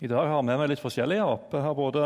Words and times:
I 0.00 0.08
dag 0.08 0.30
har 0.30 0.38
jeg 0.38 0.44
med 0.48 0.56
meg 0.56 0.70
litt 0.70 0.80
forskjellig 0.80 1.18
her 1.20 1.28
oppe. 1.28 1.58
Jeg 1.58 1.66
har 1.66 1.74
både 1.76 2.02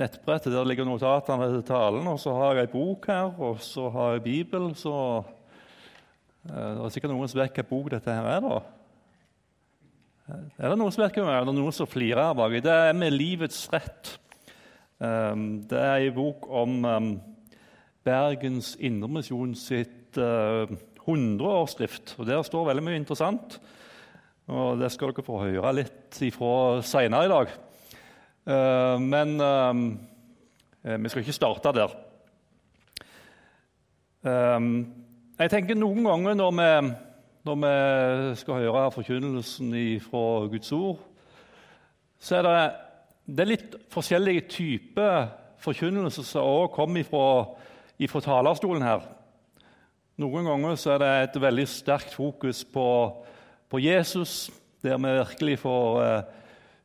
nettbrettet 0.00 0.50
der 0.50 0.66
ligger 0.66 0.88
notatene 0.88 1.46
til 1.52 1.62
talen, 1.68 2.08
og 2.10 2.18
så 2.18 2.32
har 2.34 2.58
jeg 2.58 2.66
ei 2.66 2.72
bok 2.72 3.06
her, 3.06 3.30
og 3.38 3.62
så 3.62 3.84
har 3.94 4.16
jeg 4.16 4.24
Bibel. 4.24 4.66
Så 4.74 4.94
eh, 5.20 6.50
det 6.50 6.82
er 6.88 6.90
sikkert 6.96 7.14
noen 7.14 7.30
som 7.30 7.38
vet 7.38 7.54
hvilken 7.54 7.70
bok 7.70 7.92
dette 7.94 8.18
her 8.18 8.26
er, 8.32 8.42
da. 8.42 8.58
Er 10.58 10.74
det 10.74 10.80
noen 10.80 10.90
som 10.90 11.04
vet 11.04 11.14
hva 11.20 11.28
det 11.28 11.38
er? 11.38 11.46
Det 11.46 11.56
noen 11.60 11.78
som 11.78 11.90
flirer 11.90 12.24
her 12.24 12.36
baki. 12.42 12.66
Det 12.66 12.76
er 12.90 12.98
med 12.98 13.14
livets 13.14 13.62
rett. 13.70 14.14
Um, 14.98 15.48
det 15.70 15.78
er 15.78 16.02
ei 16.02 16.12
bok 16.14 16.50
om 16.50 16.82
Bergens 18.06 18.74
Indremisjon 18.74 19.54
sitt 19.58 20.18
uh, 20.18 20.66
100-årsskrift. 21.06 22.18
Og 22.18 22.26
Der 22.26 22.42
står 22.42 22.72
veldig 22.72 22.90
mye 22.90 22.98
interessant. 22.98 23.60
Og 24.50 24.78
Det 24.80 24.90
skal 24.90 25.12
dere 25.12 25.24
få 25.26 25.42
høre 25.44 25.74
litt 25.78 26.16
ifra 26.26 26.80
seinere 26.82 27.26
i 27.26 27.30
dag. 27.30 27.52
Uh, 28.50 28.96
men 28.98 29.36
uh, 29.38 30.96
vi 30.98 31.12
skal 31.12 31.22
ikke 31.22 31.36
starte 31.36 31.74
der. 31.76 31.94
Um, 34.26 34.72
jeg 35.38 35.52
tenker 35.54 35.78
noen 35.78 36.04
ganger 36.04 36.36
når 36.36 36.58
vi 36.58 36.72
når 37.40 37.56
vi 37.56 38.34
skal 38.36 38.58
høre 38.60 38.90
forkynnelsen 38.92 39.70
fra 40.04 40.24
Guds 40.52 40.72
ord, 40.76 40.98
så 42.20 42.36
er 42.36 42.44
det, 42.44 42.56
det 43.24 43.44
er 43.44 43.48
litt 43.48 43.76
forskjellige 43.92 44.42
typer 44.52 45.30
forkynnelse 45.60 46.24
som 46.24 46.44
også 46.44 46.74
kommer 46.74 47.06
fra 47.08 48.20
talerstolen 48.26 48.84
her. 48.84 49.06
Noen 50.20 50.44
ganger 50.44 50.76
er 50.76 51.00
det 51.00 51.10
et 51.22 51.40
veldig 51.40 51.66
sterkt 51.68 52.12
fokus 52.12 52.60
på, 52.68 52.84
på 53.70 53.78
Jesus, 53.78 54.50
der 54.82 54.98
vi 54.98 55.12
virkelig 55.14 55.58
får 55.62 56.02
eh, 56.02 56.22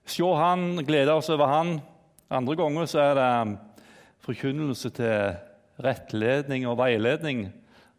se 0.06 0.24
han, 0.38 0.86
glede 0.86 1.14
oss 1.14 1.30
over 1.34 1.50
han. 1.50 1.80
Andre 2.30 2.56
ganger 2.56 2.86
så 2.86 3.00
er 3.00 3.16
det 3.18 3.58
forkynnelse 4.26 4.92
til 4.94 5.34
rettledning 5.82 6.68
og 6.70 6.78
veiledning. 6.78 7.48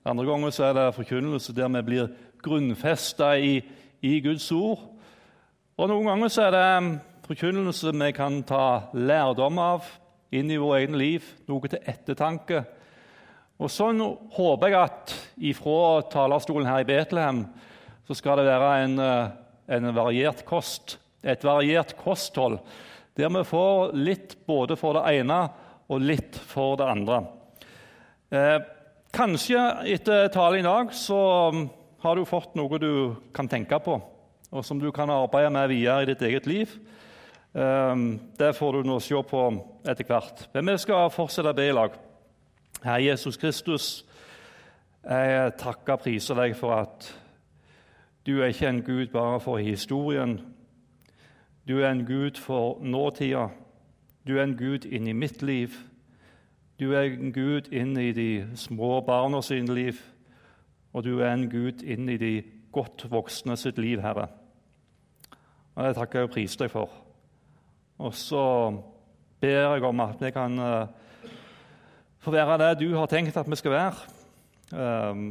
Andre 0.07 0.25
ganger 0.29 0.55
så 0.55 0.69
er 0.69 0.79
det 0.79 0.95
forkynnelse 0.95 1.55
der 1.57 1.69
vi 1.69 1.83
blir 1.83 2.15
grunnfesta 2.43 3.35
i, 3.35 3.59
i, 4.03 4.21
Guds 4.21 4.53
ord. 4.53 4.87
Og 5.77 5.91
Noen 5.91 6.07
ganger 6.07 6.31
så 6.31 6.47
er 6.47 6.55
det 6.55 6.65
um, 6.79 6.91
forkynnelse 7.27 7.91
vi 7.91 8.13
kan 8.15 8.43
ta 8.47 8.93
lærdom 8.95 9.59
av 9.59 9.91
inn 10.31 10.51
i 10.51 10.63
vårt 10.63 10.85
eget 10.85 10.99
liv, 10.99 11.31
noe 11.51 11.67
til 11.69 11.83
ettertanke. 11.83 12.63
Og 13.59 13.73
Sånn 13.73 13.99
håper 14.37 14.71
jeg 14.71 14.79
at 14.79 15.17
ifra 15.51 16.05
talerstolen 16.13 16.69
her 16.71 16.85
i 16.85 16.89
Betlehem 16.89 17.49
så 18.07 18.17
skal 18.17 18.41
det 18.41 18.49
være 18.49 18.73
en, 18.85 18.99
uh, 19.03 19.35
en 19.67 19.91
variert 19.97 20.45
kost, 20.47 20.99
et 21.27 21.45
variert 21.45 21.97
kosthold, 21.99 22.61
der 23.17 23.33
vi 23.33 23.43
får 23.49 23.95
litt 23.97 24.37
både 24.47 24.77
for 24.79 24.99
det 24.99 25.19
ene 25.19 25.41
og 25.89 26.03
litt 26.03 26.37
for 26.51 26.77
det 26.79 26.87
andre. 26.91 27.21
Eh, 28.35 28.59
kanskje 29.15 29.61
etter 29.95 30.29
talen 30.35 30.61
i 30.61 30.67
dag 30.67 30.91
så 30.95 31.19
um, 31.55 31.67
har 32.03 32.19
du 32.19 32.27
fått 32.27 32.57
noe 32.59 32.81
du 32.83 33.15
kan 33.35 33.49
tenke 33.49 33.79
på, 33.83 33.95
og 34.51 34.67
som 34.67 34.81
du 34.83 34.91
kan 34.95 35.11
arbeide 35.15 35.53
med 35.55 35.71
videre 35.71 36.03
i 36.03 36.09
ditt 36.11 36.25
eget 36.27 36.49
liv. 36.51 36.75
Eh, 37.55 37.95
det 38.39 38.53
får 38.59 38.81
du 38.81 38.91
nå 38.91 38.99
se 39.01 39.23
på 39.31 39.45
etter 39.87 40.11
hvert. 40.11 40.49
Men 40.55 40.73
vi 40.73 40.79
skal 40.83 41.13
fortsette 41.15 41.55
å 41.55 41.57
be 41.57 41.71
i 41.71 41.77
lag. 41.77 41.95
Herre 42.83 43.05
Jesus 43.07 43.39
Kristus, 43.41 43.87
jeg 45.07 45.55
takker 45.61 45.95
og 45.95 46.03
priser 46.03 46.39
deg 46.39 46.59
for 46.59 46.75
at 46.81 47.07
du 48.27 48.41
er 48.41 48.47
ikke 48.51 48.69
en 48.69 48.83
gud 48.83 49.07
bare 49.13 49.41
for 49.41 49.59
historien. 49.59 50.41
Du 51.69 51.79
er 51.79 51.91
en 51.91 52.07
gud 52.07 52.39
for 52.41 52.79
nåtida. 52.83 53.49
Du 54.27 54.39
er 54.39 54.43
en 54.43 54.57
gud 54.57 54.85
inni 54.85 55.13
mitt 55.13 55.43
liv. 55.43 55.69
Du 56.81 56.93
er 56.93 57.03
en 57.03 57.33
gud 57.33 57.73
inn 57.73 57.97
i 57.97 58.13
de 58.13 58.47
små 58.55 59.01
barna 59.01 59.41
sine 59.43 59.75
liv 59.75 60.03
og 60.97 61.05
du 61.05 61.19
er 61.21 61.35
en 61.35 61.49
Gud 61.53 61.83
inn 61.85 62.09
i 62.09 62.17
de 62.17 62.41
godt 62.73 63.05
voksne 63.13 63.57
sitt 63.61 63.77
liv, 63.81 64.01
Herre. 64.01 64.31
Og 65.77 65.85
Det 65.85 65.97
takker 65.99 66.23
jeg 66.23 66.29
og 66.29 66.33
priser 66.33 66.63
deg 66.65 66.73
for. 66.73 66.95
Og 68.01 68.15
så 68.17 68.45
ber 69.41 69.75
jeg 69.75 69.85
om 69.85 70.01
at 70.01 70.23
vi 70.25 70.31
kan 70.33 70.57
uh, 70.57 70.87
få 72.25 72.33
være 72.33 72.57
det 72.63 72.71
du 72.81 72.95
har 72.97 73.11
tenkt 73.13 73.37
at 73.37 73.49
vi 73.49 73.61
skal 73.61 73.75
være, 73.77 74.09
um, 75.13 75.27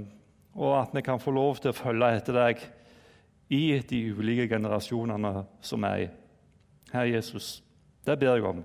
og 0.53 0.81
at 0.84 0.94
vi 0.94 1.02
kan 1.02 1.19
få 1.19 1.34
lov 1.34 1.58
til 1.58 1.74
å 1.74 1.78
følge 1.78 2.12
etter 2.19 2.38
deg 2.38 2.62
i 3.50 3.79
de 3.89 4.00
ulike 4.13 4.47
generasjonene 4.50 5.44
som 5.61 5.83
er 5.83 6.06
i. 6.06 6.07
Herre 6.94 7.11
Jesus, 7.11 7.63
det 8.06 8.19
ber 8.19 8.35
jeg 8.35 8.45
om 8.45 8.63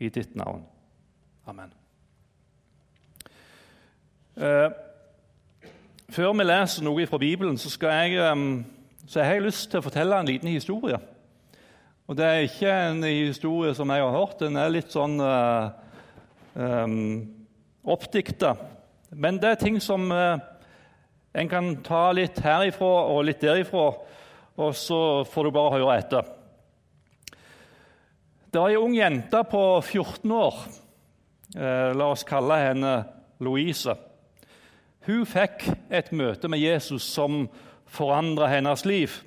i 0.00 0.08
ditt 0.12 0.36
navn. 0.36 0.62
Amen. 1.46 1.72
Eh, 4.36 4.70
før 6.12 6.32
vi 6.36 6.46
leser 6.46 6.84
noe 6.84 7.06
fra 7.08 7.18
Bibelen, 7.18 7.58
så, 7.58 7.70
jeg, 7.88 8.16
ehm, 8.20 8.64
så 9.06 9.22
har 9.22 9.36
jeg 9.38 9.46
lyst 9.46 9.70
til 9.70 9.80
å 9.80 9.86
fortelle 9.86 10.20
en 10.20 10.28
liten 10.28 10.48
historie. 10.48 10.98
Og 12.06 12.16
Det 12.16 12.24
er 12.24 12.44
ikke 12.46 12.72
en 12.90 13.02
historie 13.02 13.74
som 13.74 13.90
jeg 13.90 14.02
har 14.02 14.12
hørt. 14.14 14.38
Den 14.40 14.56
er 14.56 14.70
litt 14.70 14.92
sånn 14.92 15.20
eh, 15.20 15.70
eh 16.56 17.32
oppdikta. 17.86 18.56
Men 19.10 19.38
det 19.38 19.50
er 19.50 19.60
ting 19.60 19.76
som 19.82 20.10
uh, 20.10 20.38
en 21.36 21.48
kan 21.48 21.74
ta 21.84 22.08
litt 22.16 22.38
herifra 22.40 22.92
og 23.12 23.26
litt 23.28 23.42
derifra, 23.44 23.90
og 24.56 24.72
så 24.76 25.00
får 25.28 25.44
du 25.44 25.52
bare 25.52 25.74
høre 25.74 25.98
etter. 26.00 26.32
Det 28.48 28.62
var 28.62 28.72
ei 28.72 28.80
ung 28.80 28.94
jente 28.96 29.42
på 29.50 29.62
14 29.82 30.32
år. 30.32 30.60
Uh, 31.56 31.92
la 31.96 32.08
oss 32.08 32.24
kalle 32.26 32.56
henne 32.62 32.94
Louise. 33.44 33.92
Hun 35.06 35.26
fikk 35.28 35.66
et 35.92 36.08
møte 36.16 36.48
med 36.48 36.62
Jesus 36.62 37.04
som 37.04 37.44
forandra 37.86 38.48
hennes 38.50 38.86
liv. 38.88 39.20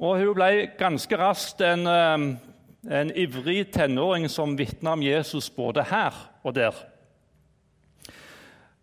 Og 0.00 0.20
hun 0.20 0.36
ble 0.36 0.68
ganske 0.78 1.16
raskt 1.20 1.60
en, 1.66 1.82
eh, 1.88 2.28
en 3.00 3.10
ivrig 3.18 3.72
tenåring 3.74 4.28
som 4.32 4.54
vitna 4.56 4.94
om 4.94 5.02
Jesus 5.02 5.50
både 5.50 5.82
her 5.90 6.14
og 6.44 6.54
der. 6.54 6.72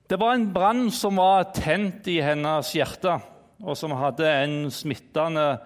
Det 0.07 0.15
var 0.19 0.33
en 0.33 0.53
brann 0.53 0.85
som 0.91 1.17
var 1.19 1.49
tent 1.51 2.05
i 2.07 2.21
hennes 2.23 2.69
hjerte, 2.71 3.17
og 3.59 3.75
som 3.75 3.91
hadde 3.99 4.29
en 4.29 4.69
smittende 4.71 5.57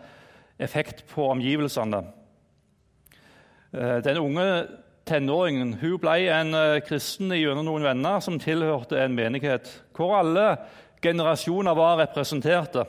effekt 0.58 1.04
på 1.12 1.28
omgivelsene. 1.30 2.00
Eh, 3.74 4.00
den 4.02 4.18
unge 4.18 4.48
tenåringen 5.06 5.76
hun 5.82 6.00
ble 6.02 6.16
en 6.34 6.56
uh, 6.58 6.80
kristen 6.86 7.30
gjennom 7.36 7.68
noen 7.68 7.86
venner 7.86 8.22
som 8.22 8.40
tilhørte 8.42 8.98
en 9.02 9.16
menighet 9.18 9.70
hvor 9.98 10.18
alle 10.20 10.48
generasjoner 11.02 11.78
var 11.78 12.00
representerte. 12.02 12.88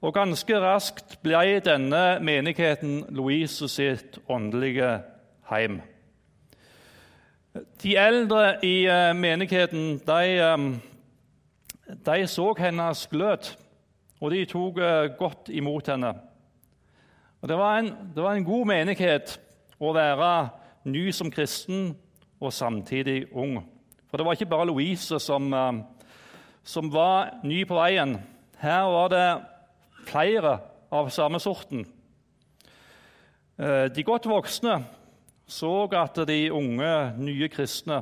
Og 0.00 0.16
Ganske 0.16 0.60
raskt 0.64 1.18
ble 1.24 1.60
denne 1.64 2.04
menigheten 2.24 3.02
Louise 3.12 3.68
sitt 3.68 4.16
åndelige 4.28 5.02
heim. 5.52 5.82
De 7.82 7.96
eldre 7.98 8.58
i 8.64 8.84
uh, 8.86 9.10
menigheten 9.16 9.98
de, 10.06 10.52
um, 10.54 10.82
de, 12.06 12.26
så 12.26 12.54
hennes 12.58 13.06
glød, 13.10 13.56
og 14.20 14.30
de 14.30 14.44
tok 14.44 14.78
uh, 14.78 15.10
godt 15.18 15.48
imot 15.48 15.90
henne. 15.90 16.14
Det, 17.42 17.56
var 17.58 17.78
en, 17.78 17.94
det 18.14 18.22
var 18.22 18.36
en 18.36 18.44
god 18.44 18.66
menighet 18.68 19.38
å 19.80 19.94
være 19.96 20.32
ny 20.84 21.08
som 21.12 21.30
kristen 21.32 21.94
og 22.40 22.52
samtidig 22.52 23.24
ung. 23.32 23.60
For 24.10 24.18
det 24.18 24.26
var 24.26 24.36
ikke 24.36 24.50
bare 24.50 24.66
Louise 24.68 25.20
som, 25.22 25.52
eh, 25.54 25.72
som 26.64 26.92
var 26.92 27.38
ny 27.44 27.64
på 27.64 27.78
veien. 27.78 28.18
Her 28.58 28.82
var 28.90 29.08
det 29.08 29.44
flere 30.06 30.58
av 30.92 31.10
samme 31.10 31.40
sorten. 31.40 31.86
Eh, 33.58 33.88
de 33.88 34.02
godt 34.02 34.26
voksne 34.26 34.84
så 35.50 35.74
at 35.98 36.22
de 36.28 36.38
unge, 36.54 36.90
nye 37.18 37.48
kristne 37.50 38.00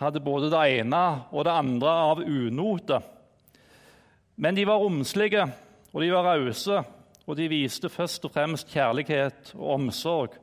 hadde 0.00 0.22
både 0.24 0.50
det 0.50 0.62
ene 0.80 1.02
og 1.30 1.46
det 1.46 1.54
andre 1.54 1.92
av 2.10 2.22
unote. 2.24 2.98
Men 4.34 4.56
de 4.56 4.66
var 4.66 4.82
romslige, 4.82 5.44
og 5.94 6.02
de 6.02 6.10
var 6.10 6.26
rause, 6.26 6.82
og 7.24 7.38
de 7.38 7.46
viste 7.48 7.88
først 7.88 8.26
og 8.26 8.34
fremst 8.34 8.72
kjærlighet 8.72 9.54
og 9.54 9.76
omsorg 9.76 10.34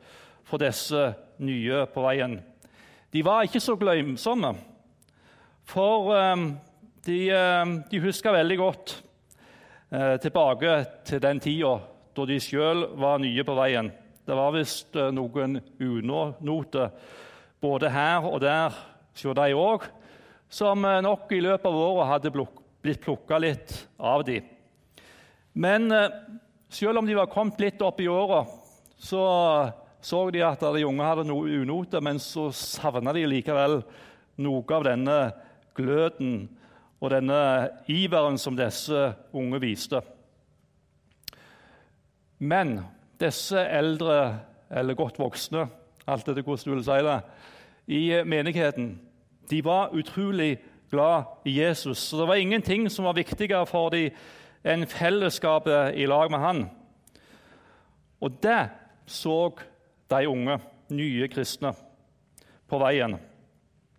for 0.48 0.62
disse 0.62 1.12
nye 1.44 1.84
på 1.92 2.06
veien. 2.08 2.40
De 3.12 3.24
var 3.28 3.44
ikke 3.44 3.60
så 3.60 3.76
glemsomme, 3.76 4.54
for 5.68 6.14
eh, 6.16 6.46
de, 7.06 7.20
eh, 7.36 7.74
de 7.92 8.02
huska 8.02 8.32
veldig 8.32 8.58
godt 8.62 8.96
eh, 9.92 10.16
tilbake 10.24 10.78
til 11.08 11.22
den 11.24 11.44
tida 11.44 11.76
da 12.16 12.26
de 12.28 12.40
sjøl 12.44 12.88
var 13.00 13.20
nye 13.24 13.44
på 13.48 13.56
veien. 13.56 13.92
Det 14.26 14.38
var 14.38 14.54
visst 14.56 14.96
noen 15.14 15.60
unoter 15.80 16.92
både 17.62 17.90
her 17.92 18.26
og 18.28 18.40
der 18.44 18.76
hos 19.22 19.36
de 19.38 19.50
òg, 19.58 19.88
som 20.52 20.82
nok 20.82 21.32
i 21.36 21.42
løpet 21.44 21.68
av 21.68 21.78
året 21.78 22.10
hadde 22.10 22.34
blitt 22.34 23.04
plukka 23.04 23.40
litt 23.42 23.76
av 24.00 24.24
dem. 24.28 24.48
Men 25.54 25.90
Selv 26.72 26.98
om 26.98 27.06
de 27.06 27.16
var 27.18 27.28
kommet 27.28 27.60
litt 27.60 27.82
opp 27.84 28.00
i 28.00 28.08
åra, 28.08 28.46
så 28.96 29.24
så 30.02 30.32
de 30.34 30.40
at 30.42 30.64
de 30.64 30.86
unge 30.88 31.06
hadde 31.06 31.28
noe 31.30 31.60
unoter, 31.62 32.02
men 32.02 32.18
så 32.18 32.48
savna 32.56 33.12
de 33.14 33.22
likevel 33.28 33.82
noe 34.42 34.74
av 34.74 34.86
denne 34.88 35.18
gløden 35.78 36.48
og 36.98 37.12
denne 37.14 37.42
iveren 37.92 38.40
som 38.42 38.58
disse 38.58 39.12
unge 39.38 39.60
viste. 39.62 40.02
Men 42.42 42.80
disse 43.22 43.62
eldre, 43.62 44.40
eller 44.72 44.98
godt 44.98 45.20
voksne, 45.20 45.68
alt 46.08 46.28
etter 46.28 46.44
hvordan 46.44 46.66
du 46.66 46.76
vil 46.76 46.84
si 46.86 47.00
det, 47.06 47.22
i 47.92 48.04
menigheten, 48.26 48.94
de 49.52 49.64
var 49.66 49.94
utrolig 49.98 50.60
glad 50.92 51.24
i 51.46 51.60
Jesus. 51.62 51.98
Så 51.98 52.20
det 52.20 52.28
var 52.28 52.36
ingenting 52.36 52.92
som 52.92 53.06
var 53.06 53.18
viktigere 53.18 53.66
for 53.68 53.92
dem 53.94 54.12
enn 54.64 54.86
fellesskapet 54.86 55.98
i 55.98 56.06
lag 56.06 56.32
med 56.32 56.40
han. 56.44 56.66
Og 58.22 58.38
det 58.44 58.70
så 59.10 59.52
de 60.12 60.28
unge, 60.30 60.60
nye 60.92 61.28
kristne 61.32 61.72
på 62.70 62.80
veien. 62.82 63.16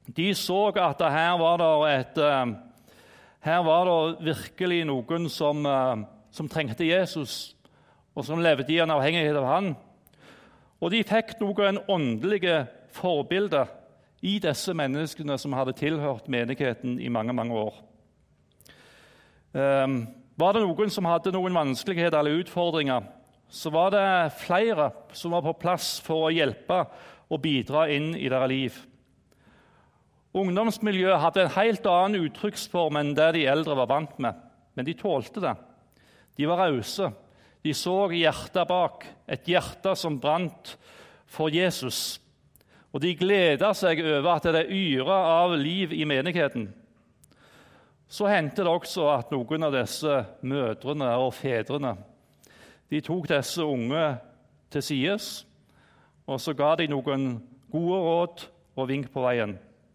De 0.07 0.29
så 0.37 0.67
at 0.77 1.01
her 1.01 1.39
var 1.41 1.61
det, 1.61 1.73
et, 1.93 2.19
eh, 2.19 2.55
her 3.41 3.63
var 3.65 3.89
det 3.89 4.25
virkelig 4.33 4.85
noen 4.87 5.29
som, 5.29 5.67
eh, 5.67 6.05
som, 6.31 6.49
trengte 6.49 6.85
Jesus, 6.85 7.57
og 8.13 8.27
som 8.27 8.43
levde 8.43 8.73
i 8.73 8.81
en 8.83 8.93
avhengighet 8.93 9.39
av 9.41 9.49
han. 9.49 9.71
Og 10.83 10.93
de 10.93 11.05
fikk 11.07 11.37
noen 11.41 11.81
åndelige 11.91 12.65
forbilder 12.93 13.71
i 14.23 14.37
disse 14.43 14.75
menneskene 14.77 15.39
som 15.41 15.55
hadde 15.57 15.77
tilhørt 15.79 16.29
menigheten 16.31 16.99
i 17.03 17.11
mange 17.11 17.35
mange 17.35 17.57
år. 17.59 17.79
Um, 19.53 20.05
var 20.39 20.55
det 20.55 20.63
noen 20.65 20.93
som 20.93 21.07
hadde 21.07 21.33
noen 21.35 21.55
vanskeligheter 21.57 22.19
eller 22.19 22.41
utfordringer, 22.41 23.05
så 23.53 23.69
var 23.73 23.91
det 23.93 24.07
flere 24.41 24.89
som 25.13 25.35
var 25.35 25.45
på 25.45 25.59
plass 25.61 25.99
for 26.01 26.29
å 26.29 26.33
hjelpe 26.33 26.87
og 27.29 27.43
bidra 27.43 27.85
inn 27.93 28.15
i 28.17 28.31
deres 28.33 28.51
liv. 28.53 28.79
Ungdomsmiljøet 30.33 31.21
hadde 31.21 31.45
en 31.45 31.55
helt 31.59 31.89
annen 31.91 32.25
uttrykksform 32.25 32.97
enn 32.97 33.13
det 33.17 33.29
de 33.37 33.45
eldre 33.53 33.77
var 33.77 33.91
vant 33.91 34.15
med, 34.25 34.39
men 34.73 34.89
de 34.89 34.95
tålte 34.97 35.43
det. 35.45 35.53
De 36.41 36.49
var 36.49 36.63
rause. 36.65 37.11
De 37.63 37.75
så 37.75 37.97
hjertet 38.11 38.69
bak, 38.69 39.07
et 39.31 39.47
hjerte 39.47 39.95
som 39.99 40.19
brant 40.21 40.75
for 41.31 41.53
Jesus. 41.53 42.19
Og 42.93 43.01
de 43.05 43.15
gleda 43.17 43.71
seg 43.77 44.03
over 44.03 44.31
at 44.35 44.49
det 44.53 44.67
yra 44.69 45.19
av 45.41 45.55
liv 45.57 45.95
i 45.95 46.05
menigheten. 46.09 46.67
Så 48.13 48.27
hendte 48.29 48.67
det 48.67 48.73
også 48.73 49.07
at 49.15 49.31
noen 49.33 49.65
av 49.65 49.77
disse 49.79 50.19
mødrene 50.45 51.15
og 51.23 51.31
fedrene 51.39 51.95
de 52.93 52.99
tok 53.01 53.25
disse 53.31 53.65
unge 53.65 54.03
til 54.69 54.83
sides, 54.85 55.27
og 56.29 56.37
så 56.37 56.53
ga 56.53 56.75
de 56.77 56.91
noen 56.93 57.39
gode 57.73 58.01
råd 58.05 58.43
og 58.77 58.89
vink 58.91 59.09
på 59.15 59.23
veien. 59.25 59.55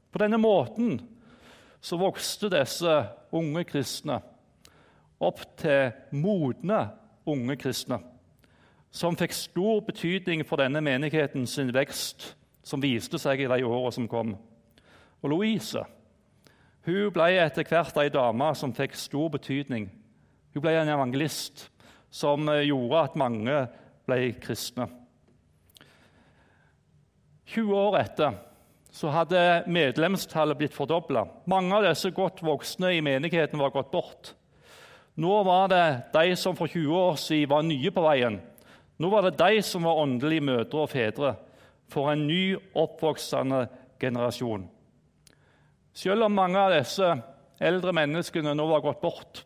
På 0.10 0.22
denne 0.24 0.40
måten 0.42 0.96
så 1.78 2.00
vokste 2.02 2.50
disse 2.50 2.96
unge 3.38 3.62
kristne 3.70 4.18
opp 5.22 5.44
til 5.62 5.94
modne 6.18 6.80
unge 7.28 7.58
kristne, 7.60 8.00
som 8.92 9.18
fikk 9.20 9.36
stor 9.36 9.82
betydning 9.86 10.46
for 10.48 10.62
denne 10.62 10.82
menigheten 10.82 11.48
sin 11.48 11.74
vekst, 11.76 12.34
som 12.64 12.84
viste 12.84 13.20
seg 13.20 13.44
i 13.44 13.52
de 13.52 13.62
årene 13.64 13.94
som 13.96 14.08
kom. 14.12 14.34
Og 15.22 15.32
Louise 15.32 15.84
hun 16.88 17.12
ble 17.12 17.34
etter 17.36 17.68
hvert 17.68 17.98
ei 18.00 18.08
dame 18.08 18.54
som 18.56 18.72
fikk 18.72 18.94
stor 18.96 19.28
betydning. 19.34 19.90
Hun 20.56 20.64
ble 20.64 20.72
en 20.80 20.92
evangelist 20.94 21.66
som 22.14 22.48
eh, 22.48 22.64
gjorde 22.70 23.02
at 23.04 23.18
mange 23.20 23.58
ble 24.08 24.20
kristne. 24.40 24.88
20 27.52 27.76
år 27.76 27.98
etter 28.00 28.38
så 28.98 29.12
hadde 29.12 29.42
medlemstallet 29.68 30.58
blitt 30.60 30.76
fordobla. 30.76 31.26
Mange 31.52 31.76
av 31.76 31.90
disse 31.90 32.14
godt 32.16 32.40
voksne 32.44 32.94
i 32.96 33.04
menigheten 33.04 33.60
var 33.60 33.76
gått 33.76 33.92
bort. 33.92 34.32
Nå 35.18 35.42
var 35.44 35.72
det 35.72 35.86
de 36.14 36.36
som 36.38 36.56
for 36.56 36.70
20 36.70 36.94
år 36.94 37.16
siden 37.18 37.50
var 37.50 37.66
nye 37.66 37.92
på 37.94 38.04
veien. 38.06 38.38
Nå 38.98 39.10
var 39.10 39.26
det 39.26 39.38
de 39.40 39.62
som 39.66 39.86
var 39.86 40.02
åndelige 40.04 40.46
mødre 40.46 40.84
og 40.84 40.92
fedre 40.94 41.36
for 41.90 42.12
en 42.12 42.28
ny, 42.28 42.58
oppvoksende 42.76 43.66
generasjon. 44.00 44.68
Selv 45.98 46.28
om 46.28 46.36
mange 46.38 46.60
av 46.62 46.74
disse 46.76 47.08
eldre 47.58 47.94
menneskene 47.96 48.54
nå 48.54 48.68
var 48.70 48.84
gått 48.86 49.02
bort, 49.02 49.44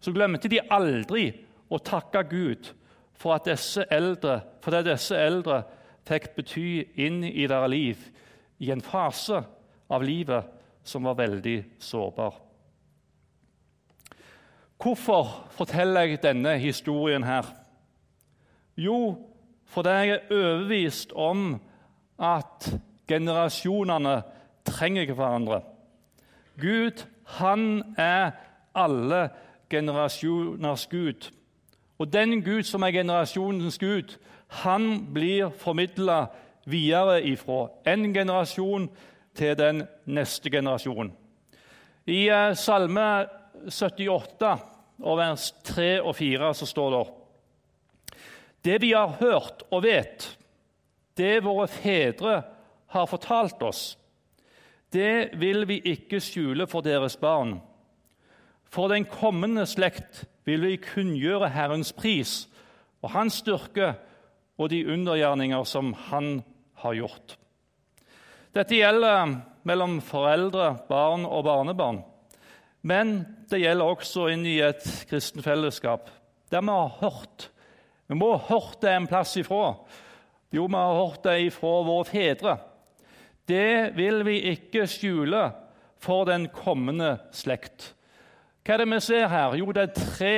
så 0.00 0.12
glemte 0.14 0.48
de 0.48 0.62
aldri 0.72 1.26
å 1.68 1.80
takke 1.82 2.24
Gud 2.30 2.70
for, 3.12 3.34
at 3.36 3.50
disse 3.50 3.84
eldre, 3.92 4.40
for 4.64 4.74
det 4.74 4.86
disse 4.88 5.18
eldre 5.18 5.62
fikk 6.08 6.32
bety 6.38 6.68
inn 7.04 7.20
i 7.24 7.44
deres 7.46 7.70
liv 7.70 8.06
i 8.64 8.72
en 8.72 8.82
fase 8.82 9.42
av 9.92 10.04
livet 10.06 10.48
som 10.86 11.04
var 11.06 11.20
veldig 11.20 11.58
sårbar. 11.82 12.51
Hvorfor 14.82 15.46
forteller 15.50 16.00
jeg 16.00 16.22
denne 16.22 16.56
historien 16.58 17.22
her? 17.22 17.46
Jo, 18.76 19.14
fordi 19.64 19.88
jeg 19.88 20.08
er 20.08 20.18
overbevist 20.30 21.12
om 21.12 21.60
at 22.18 22.66
generasjonene 23.08 24.22
trenger 24.64 25.12
hverandre. 25.14 25.60
Gud, 26.60 27.04
han 27.24 27.94
er 27.96 28.30
alle 28.74 29.28
generasjoners 29.70 30.86
Gud. 30.86 31.30
Og 31.98 32.12
den 32.12 32.42
Gud 32.42 32.62
som 32.62 32.82
er 32.82 32.90
generasjonens 32.90 33.78
Gud, 33.78 34.18
han 34.48 35.06
blir 35.14 35.48
formidla 35.48 36.26
videre 36.66 37.22
ifra 37.22 37.68
en 37.86 38.14
generasjon 38.14 38.90
til 39.34 39.58
den 39.58 39.86
neste 40.06 40.50
generasjon. 40.50 41.12
I 42.06 42.28
eh, 42.28 42.56
Salme 42.58 43.26
78, 43.70 44.71
og 45.02 45.18
vers 45.18 45.50
3 45.66 46.02
og 46.02 46.14
4, 46.16 46.52
så 46.54 46.66
står 46.66 46.94
det 46.94 47.02
Det 48.64 48.78
vi 48.82 48.92
har 48.92 49.16
hørt 49.20 49.64
og 49.70 49.82
vet, 49.82 50.28
det 51.16 51.42
våre 51.44 51.66
fedre 51.68 52.42
har 52.92 53.06
fortalt 53.10 53.62
oss, 53.62 53.98
det 54.92 55.32
vil 55.40 55.64
vi 55.68 55.80
ikke 55.94 56.20
skjule 56.20 56.66
for 56.68 56.84
deres 56.84 57.16
barn. 57.16 57.56
For 58.68 58.88
den 58.92 59.04
kommende 59.08 59.64
slekt 59.68 60.24
vil 60.44 60.64
vi 60.66 60.80
kunngjøre 60.80 61.50
Herrens 61.52 61.92
pris 61.96 62.46
og 63.02 63.12
Hans 63.16 63.40
styrke 63.42 63.94
og 64.60 64.70
de 64.72 64.84
undergjerninger 64.86 65.64
som 65.64 65.92
Han 66.08 66.42
har 66.84 66.94
gjort. 66.94 67.36
Dette 68.52 68.76
gjelder 68.76 69.38
mellom 69.64 70.00
foreldre, 70.04 70.74
barn 70.88 71.24
og 71.24 71.44
barnebarn. 71.46 72.02
Men 72.82 73.22
det 73.50 73.62
gjelder 73.62 73.94
også 73.94 74.26
inn 74.32 74.44
i 74.48 74.58
et 74.64 74.82
kristen 75.10 75.42
fellesskap, 75.44 76.10
der 76.50 76.64
vi 76.64 76.74
har 76.74 76.96
hørt. 77.00 77.48
Vi 78.10 78.18
må 78.18 78.34
ha 78.34 78.42
hørt 78.48 78.80
det 78.82 78.90
en 78.92 79.06
plass 79.06 79.36
ifra. 79.38 79.76
Jo, 80.52 80.66
vi 80.66 80.76
har 80.76 80.98
hørt 80.98 81.22
det 81.24 81.38
ifra 81.46 81.78
våre 81.86 82.04
fedre. 82.10 82.56
Det 83.48 83.96
vil 83.96 84.24
vi 84.26 84.40
ikke 84.52 84.86
skjule 84.90 85.46
for 86.02 86.26
den 86.26 86.48
kommende 86.52 87.16
slekt. 87.32 87.92
Hva 88.62 88.74
er 88.74 88.82
det 88.82 88.90
vi 88.90 89.00
ser 89.02 89.30
her? 89.30 89.56
Jo, 89.58 89.72
det 89.74 89.82
er 89.82 89.96
tre 89.96 90.36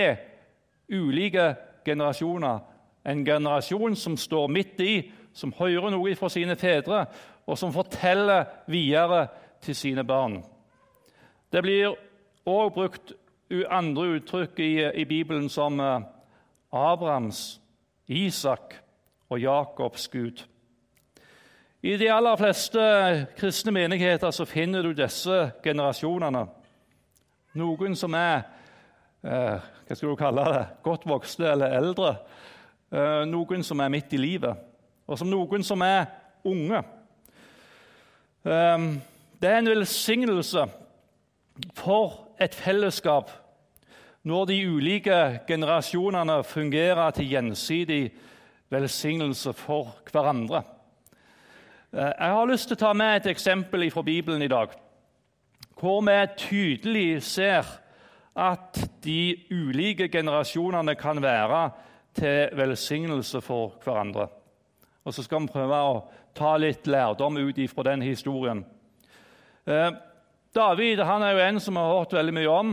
ulike 0.92 1.54
generasjoner. 1.84 2.62
En 3.04 3.24
generasjon 3.24 3.96
som 3.96 4.16
står 4.16 4.48
midt 4.52 4.80
i, 4.80 4.94
som 5.34 5.52
hører 5.58 5.90
noe 5.92 6.14
fra 6.16 6.30
sine 6.32 6.56
fedre, 6.56 7.04
og 7.44 7.58
som 7.58 7.72
forteller 7.74 8.46
videre 8.70 9.26
til 9.64 9.76
sine 9.76 10.04
barn. 10.04 10.38
Det 11.52 11.62
blir 11.62 11.96
òg 12.46 12.72
brukt 12.74 13.12
andre 13.70 14.18
uttrykk 14.18 14.58
i, 14.58 14.72
i 15.00 15.04
Bibelen 15.04 15.48
som 15.48 15.80
eh, 15.80 16.00
Abrahams, 16.72 17.60
Isak 18.08 18.74
og 19.30 19.40
Jakobs 19.40 20.08
Gud. 20.08 20.44
I 21.82 21.96
de 22.00 22.08
aller 22.12 22.36
fleste 22.36 22.80
kristne 23.36 23.72
menigheter 23.72 24.30
så 24.30 24.46
finner 24.48 24.82
du 24.82 24.94
disse 24.96 25.50
generasjonene. 25.62 26.46
Noen 27.60 27.96
som 27.96 28.16
er 28.16 28.42
eh, 29.22 29.60
hva 29.84 29.96
skal 29.96 30.08
du 30.08 30.16
kalle 30.16 30.44
det, 30.48 30.64
godt 30.82 31.04
voksne 31.08 31.52
eller 31.52 31.76
eldre. 31.76 32.14
Eh, 32.88 33.22
noen 33.28 33.64
som 33.66 33.80
er 33.84 33.92
midt 33.92 34.16
i 34.16 34.20
livet, 34.20 34.56
og 35.06 35.20
som 35.20 35.28
noen 35.28 35.64
som 35.66 35.82
er 35.84 36.06
unge. 36.44 36.80
Eh, 38.44 38.88
det 39.40 39.50
er 39.50 39.60
en 39.60 39.72
velsignelse 39.74 40.66
for 41.76 42.23
et 42.40 42.54
fellesskap 42.54 43.30
når 44.24 44.44
de 44.48 44.60
ulike 44.68 45.40
generasjonene 45.48 46.38
fungerer 46.44 47.10
til 47.10 47.28
gjensidig 47.28 48.12
velsignelse 48.72 49.52
for 49.52 49.96
hverandre. 50.12 50.62
Eh, 51.92 52.12
jeg 52.18 52.32
har 52.36 52.46
lyst 52.48 52.68
til 52.68 52.78
å 52.78 52.84
ta 52.86 52.92
med 52.92 53.16
et 53.16 53.30
eksempel 53.34 53.90
fra 53.92 54.02
Bibelen 54.02 54.42
i 54.42 54.50
dag 54.50 54.74
hvor 55.74 56.00
vi 56.06 56.14
tydelig 56.38 57.22
ser 57.26 57.66
at 58.36 58.78
de 59.04 59.36
ulike 59.50 60.08
generasjonene 60.08 60.94
kan 60.94 61.20
være 61.22 61.70
til 62.14 62.56
velsignelse 62.56 63.40
for 63.40 63.74
hverandre. 63.84 64.28
Og 65.04 65.14
Så 65.14 65.22
skal 65.22 65.40
vi 65.40 65.52
prøve 65.52 65.76
å 65.76 66.04
ta 66.34 66.56
litt 66.56 66.86
lærdom 66.86 67.36
ut 67.36 67.58
ifra 67.58 67.82
den 67.82 68.02
historien. 68.02 68.64
David 70.54 71.00
han 71.02 71.22
er 71.26 71.32
jo 71.34 71.42
en 71.42 71.56
som 71.58 71.78
har 71.80 71.88
hørt 71.90 72.12
veldig 72.14 72.32
mye 72.36 72.50
om. 72.52 72.68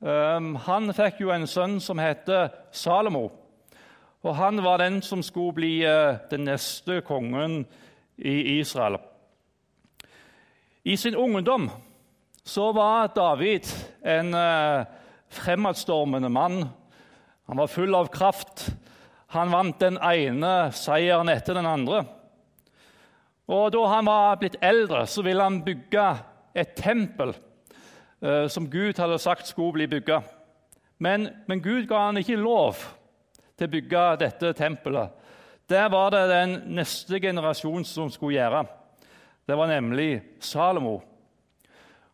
Eh, 0.00 0.46
han 0.64 0.92
fikk 0.96 1.18
jo 1.20 1.32
en 1.34 1.44
sønn 1.50 1.74
som 1.84 2.00
heter 2.00 2.48
Salomo. 2.72 3.26
Og 4.24 4.34
Han 4.34 4.62
var 4.64 4.80
den 4.80 5.02
som 5.04 5.20
skulle 5.22 5.52
bli 5.52 5.72
eh, 5.84 6.16
den 6.30 6.46
neste 6.48 7.02
kongen 7.04 7.66
i 8.16 8.58
Israel. 8.58 8.96
I 10.84 10.96
sin 10.96 11.14
ungdom 11.14 11.68
så 12.44 12.72
var 12.72 13.12
David 13.12 13.68
en 14.02 14.32
eh, 14.34 14.86
fremadstormende 15.28 16.32
mann. 16.32 16.64
Han 17.46 17.60
var 17.60 17.66
full 17.68 17.94
av 17.94 18.08
kraft. 18.08 18.70
Han 19.36 19.52
vant 19.52 19.78
den 19.84 20.00
ene 20.00 20.72
seieren 20.72 21.28
etter 21.28 21.60
den 21.60 21.68
andre. 21.68 22.06
Og 23.48 23.68
Da 23.72 23.86
han 23.92 24.08
var 24.08 24.40
blitt 24.40 24.56
eldre, 24.62 25.04
så 25.06 25.22
ville 25.22 25.44
han 25.44 25.60
bygge 25.64 26.08
et 26.58 26.74
tempel 26.78 27.34
eh, 28.22 28.46
som 28.50 28.66
Gud 28.70 28.98
hadde 28.98 29.18
sagt 29.22 29.48
skulle 29.48 29.78
bli 29.78 29.88
bygga. 29.98 30.22
Men, 30.98 31.28
men 31.46 31.62
Gud 31.62 31.86
ga 31.90 32.08
han 32.08 32.18
ikke 32.18 32.40
lov 32.40 32.80
til 33.58 33.68
å 33.68 33.72
bygge 33.72 34.06
dette 34.22 34.52
tempelet. 34.58 35.14
Det 35.68 35.84
var 35.92 36.10
det 36.14 36.24
den 36.30 36.56
neste 36.78 37.20
generasjon 37.20 37.84
som 37.86 38.10
skulle 38.10 38.38
gjøre. 38.38 38.64
Det 39.48 39.56
var 39.56 39.70
nemlig 39.70 40.22
Salomo. 40.40 40.98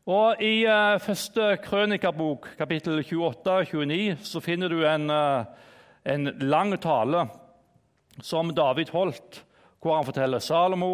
Og 0.05 0.43
I 0.43 0.67
uh, 0.69 1.01
første 1.01 1.55
krønikabok, 1.65 2.51
kapittel 2.59 3.01
28-29, 3.01 4.19
så 4.27 4.43
finner 4.45 4.69
du 4.69 4.83
en, 4.85 5.09
uh, 5.09 5.47
en, 6.05 6.29
lang 6.45 6.75
tale 6.83 7.25
som 8.21 8.53
David 8.53 8.93
holdt, 8.93 9.41
hvor 9.81 9.97
han 9.97 10.05
forteller 10.05 10.45
Salomo, 10.45 10.93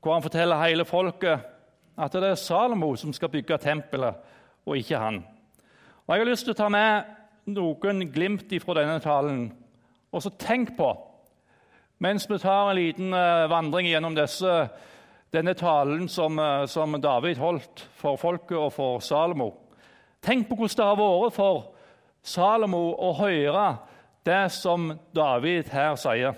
hvor 0.00 0.16
han 0.16 0.24
forteller 0.24 0.62
hele 0.62 0.86
folket 0.88 1.44
at 2.00 2.12
det 2.16 2.30
er 2.32 2.38
Salomo 2.40 2.94
som 2.96 3.12
skal 3.12 3.30
bygge 3.32 3.58
tempelet, 3.60 4.16
og 4.66 4.76
ikke 4.76 4.98
han. 4.98 5.22
Og 6.06 6.14
Jeg 6.14 6.24
har 6.24 6.30
lyst 6.30 6.46
til 6.48 6.54
å 6.54 6.58
ta 6.58 6.68
med 6.72 7.04
noen 7.50 8.06
glimt 8.12 8.52
fra 8.62 8.76
denne 8.80 9.00
talen 9.02 9.50
og 10.10 10.22
så 10.24 10.32
tenk 10.42 10.74
på, 10.78 10.90
mens 12.02 12.26
vi 12.30 12.38
tar 12.42 12.70
en 12.70 12.78
liten 12.78 13.12
uh, 13.14 13.46
vandring 13.50 13.86
gjennom 13.90 14.16
disse, 14.16 14.54
denne 15.30 15.54
talen 15.54 16.08
som, 16.10 16.38
uh, 16.40 16.66
som, 16.66 16.96
David 17.00 17.38
holdt 17.38 17.84
for 18.00 18.18
folket 18.18 18.56
og 18.58 18.72
for 18.74 19.04
Salomo 19.04 19.52
Tenk 20.20 20.48
på 20.48 20.56
hvordan 20.58 20.76
det 20.76 20.84
har 20.84 20.98
vært 20.98 21.36
for 21.36 21.60
Salomo 22.20 22.90
å 22.92 23.14
høre 23.16 23.68
det 24.28 24.50
som 24.52 24.90
David 25.16 25.70
her 25.72 25.94
sier. 25.96 26.34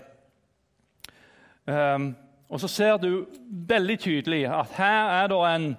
Um, 1.66 2.12
og 2.53 2.61
så 2.61 2.69
ser 2.69 2.99
du 3.01 3.25
veldig 3.49 3.97
tydelig 4.01 4.43
at 4.53 4.75
her 4.77 5.11
er 5.23 5.33
det 5.33 5.41
en 5.55 5.77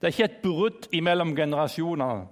Det 0.00 0.08
er 0.08 0.12
ikke 0.12 0.24
et 0.24 0.42
brudd 0.42 1.02
mellom 1.02 1.36
generasjonene, 1.36 2.26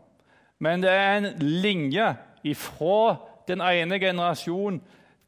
men 0.59 0.83
det 0.83 0.91
er 0.91 1.17
en 1.17 1.29
linje 1.39 2.17
ifra 2.45 3.17
den 3.49 3.61
ene 3.61 3.99
generasjonen 3.99 4.81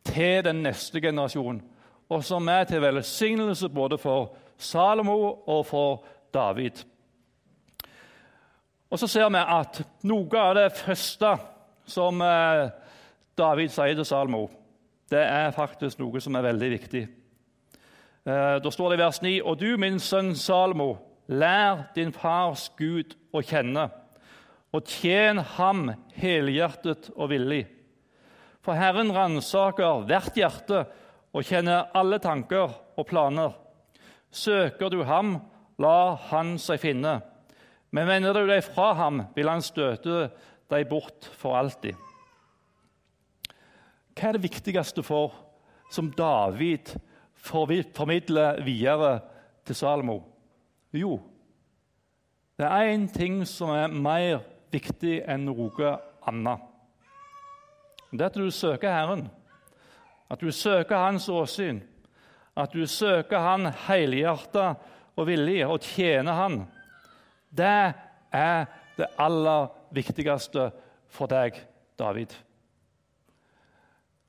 til 0.04 0.44
den 0.44 0.62
neste 0.62 1.00
generasjonen, 1.00 1.62
og 2.08 2.24
som 2.24 2.48
er 2.48 2.64
til 2.64 2.82
velsignelse 2.82 3.68
både 3.68 3.98
for 3.98 4.34
Salomo 4.58 5.44
og 5.46 5.66
for 5.66 6.04
David. 6.34 6.84
Og 8.90 8.98
Så 8.98 9.06
ser 9.06 9.28
vi 9.28 9.38
at 9.38 9.82
noe 10.02 10.38
av 10.38 10.54
det 10.54 10.72
første 10.72 11.36
som 11.86 12.20
eh, 12.20 12.68
David 13.38 13.68
sier 13.68 13.94
til 13.94 14.04
Salomo, 14.04 14.50
det 15.10 15.22
er 15.22 15.50
faktisk 15.50 15.98
noe 15.98 16.20
som 16.20 16.34
er 16.34 16.42
veldig 16.42 16.70
viktig. 16.70 17.08
Eh, 18.24 18.56
da 18.64 18.70
står 18.72 18.90
det 18.90 18.96
i 18.96 19.02
vers 19.02 19.20
9.: 19.20 19.34
Og 19.44 19.58
du, 19.60 19.74
min 19.76 19.98
sønn 20.00 20.32
Salmo, 20.36 20.96
lær 21.28 21.90
din 21.96 22.12
fars 22.12 22.70
Gud 22.78 23.12
å 23.36 23.42
kjenne, 23.44 23.90
og 24.72 24.88
tjen 24.88 25.42
ham 25.58 25.90
helhjertet 26.16 27.10
og 27.14 27.28
villig. 27.34 27.66
For 28.64 28.80
Herren 28.80 29.12
ransaker 29.12 30.06
hvert 30.08 30.40
hjerte 30.40 30.86
og 31.36 31.44
kjenner 31.44 31.90
alle 31.92 32.16
tanker 32.22 32.72
og 32.96 33.06
planer. 33.10 33.52
Søker 34.32 34.88
du 34.88 35.02
ham, 35.04 35.36
la 35.78 36.16
han 36.30 36.56
seg 36.58 36.80
finne. 36.80 37.18
Men 37.92 38.08
vender 38.08 38.34
du 38.34 38.48
deg 38.48 38.64
fra 38.64 38.94
ham, 38.98 39.20
vil 39.36 39.52
han 39.52 39.62
støte 39.62 40.30
deg 40.72 40.88
bort 40.88 41.28
for 41.36 41.58
alltid. 41.60 41.92
Hva 44.14 44.30
er 44.30 44.38
det 44.38 44.46
viktigste 44.48 45.04
for 45.04 45.34
som 45.92 46.08
David 46.16 46.94
formidler 47.44 48.62
videre 48.64 49.18
til 49.66 49.76
Salomo? 49.78 50.20
Jo, 50.94 51.18
det 52.58 52.66
er 52.66 52.92
én 52.94 53.08
ting 53.10 53.42
som 53.48 53.72
er 53.74 53.90
mer 53.90 54.44
viktig 54.72 55.20
enn 55.26 55.48
noe 55.48 55.96
annet 56.24 56.70
det 58.14 58.22
er 58.22 58.30
at 58.30 58.36
du 58.38 58.50
søker 58.50 58.92
Herren, 58.94 59.26
at 60.30 60.40
du 60.40 60.50
søker 60.52 60.96
Hans 60.96 61.28
åsyn, 61.28 61.80
at 62.56 62.72
du 62.72 62.86
søker 62.86 63.38
Han 63.38 63.66
helhjertet 63.66 64.76
og 65.16 65.26
villig, 65.26 65.66
og 65.66 65.80
tjener 65.80 66.32
Han. 66.32 66.60
Det 67.50 67.92
er 68.32 68.64
det 68.96 69.06
aller 69.18 69.66
viktigste 69.90 70.70
for 71.08 71.26
deg, 71.26 71.58
David. 71.98 72.34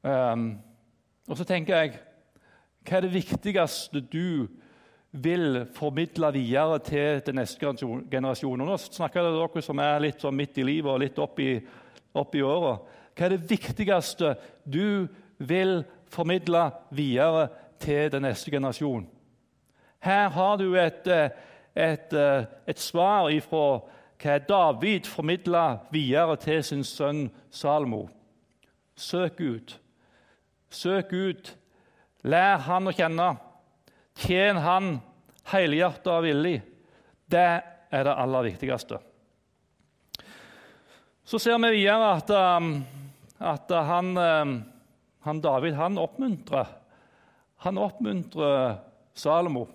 Um, 0.02 0.62
og 1.28 1.38
så 1.38 1.44
tenker 1.44 1.78
jeg 1.78 2.00
Hva 2.86 3.00
er 3.00 3.08
det 3.08 3.16
viktigste 3.16 4.02
du 4.14 4.46
vil 5.12 5.64
formidle 5.74 6.30
videre 6.36 6.78
til 6.86 7.22
den 7.26 7.40
neste 7.40 7.72
generasjonen? 8.12 8.68
Nå 8.68 8.78
snakker 8.78 9.24
jeg 9.24 9.32
til 9.32 9.40
dere 9.40 9.64
som 9.66 9.82
er 9.82 10.04
litt 10.04 10.22
sånn 10.22 10.38
midt 10.38 10.60
i 10.62 10.68
livet 10.68 10.92
og 10.92 11.02
litt 11.02 11.18
opp 11.24 11.42
i, 11.42 11.56
opp 12.14 12.38
i 12.38 12.44
åra. 12.46 12.76
Hva 13.16 13.26
er 13.26 13.34
det 13.34 13.50
viktigste 13.50 14.36
du 14.64 15.08
vil 15.38 15.82
formidle 16.14 16.68
videre 16.94 17.48
til 17.82 18.12
den 18.14 18.28
neste 18.28 18.54
generasjon? 18.54 19.08
Her 20.06 20.30
har 20.30 20.62
du 20.62 20.76
et, 20.78 21.10
et, 21.74 22.14
et 22.14 22.80
svar 22.80 23.32
ifra 23.34 23.82
hva 24.22 24.40
David 24.46 25.10
formidla 25.10 25.66
videre 25.92 26.38
til 26.38 26.62
sin 26.64 26.86
sønn 26.86 27.32
Salmo. 27.50 28.06
Søk 28.96 29.42
ut. 29.42 29.80
Søk 30.70 31.14
ut. 31.14 31.56
Lær 32.26 32.64
han 32.66 32.90
å 32.90 32.96
kjenne. 32.96 33.30
Tjen 34.26 34.58
han 34.64 34.96
helhjertet 35.52 36.12
og 36.12 36.26
villig. 36.26 36.58
Det 37.30 37.50
er 37.96 38.08
det 38.08 38.18
aller 38.18 38.50
viktigste. 38.50 39.00
Så 41.26 41.40
ser 41.42 41.58
vi 41.62 41.78
videre 41.80 42.16
at 42.18 42.32
um, 42.34 42.74
at 43.40 43.72
han, 43.72 44.18
eh, 44.18 44.46
han 45.20 45.42
David 45.42 45.74
han 45.76 45.98
oppmuntrer, 46.00 46.66
han 47.66 47.78
oppmuntrer 47.78 48.78
Salomo. 49.16 49.68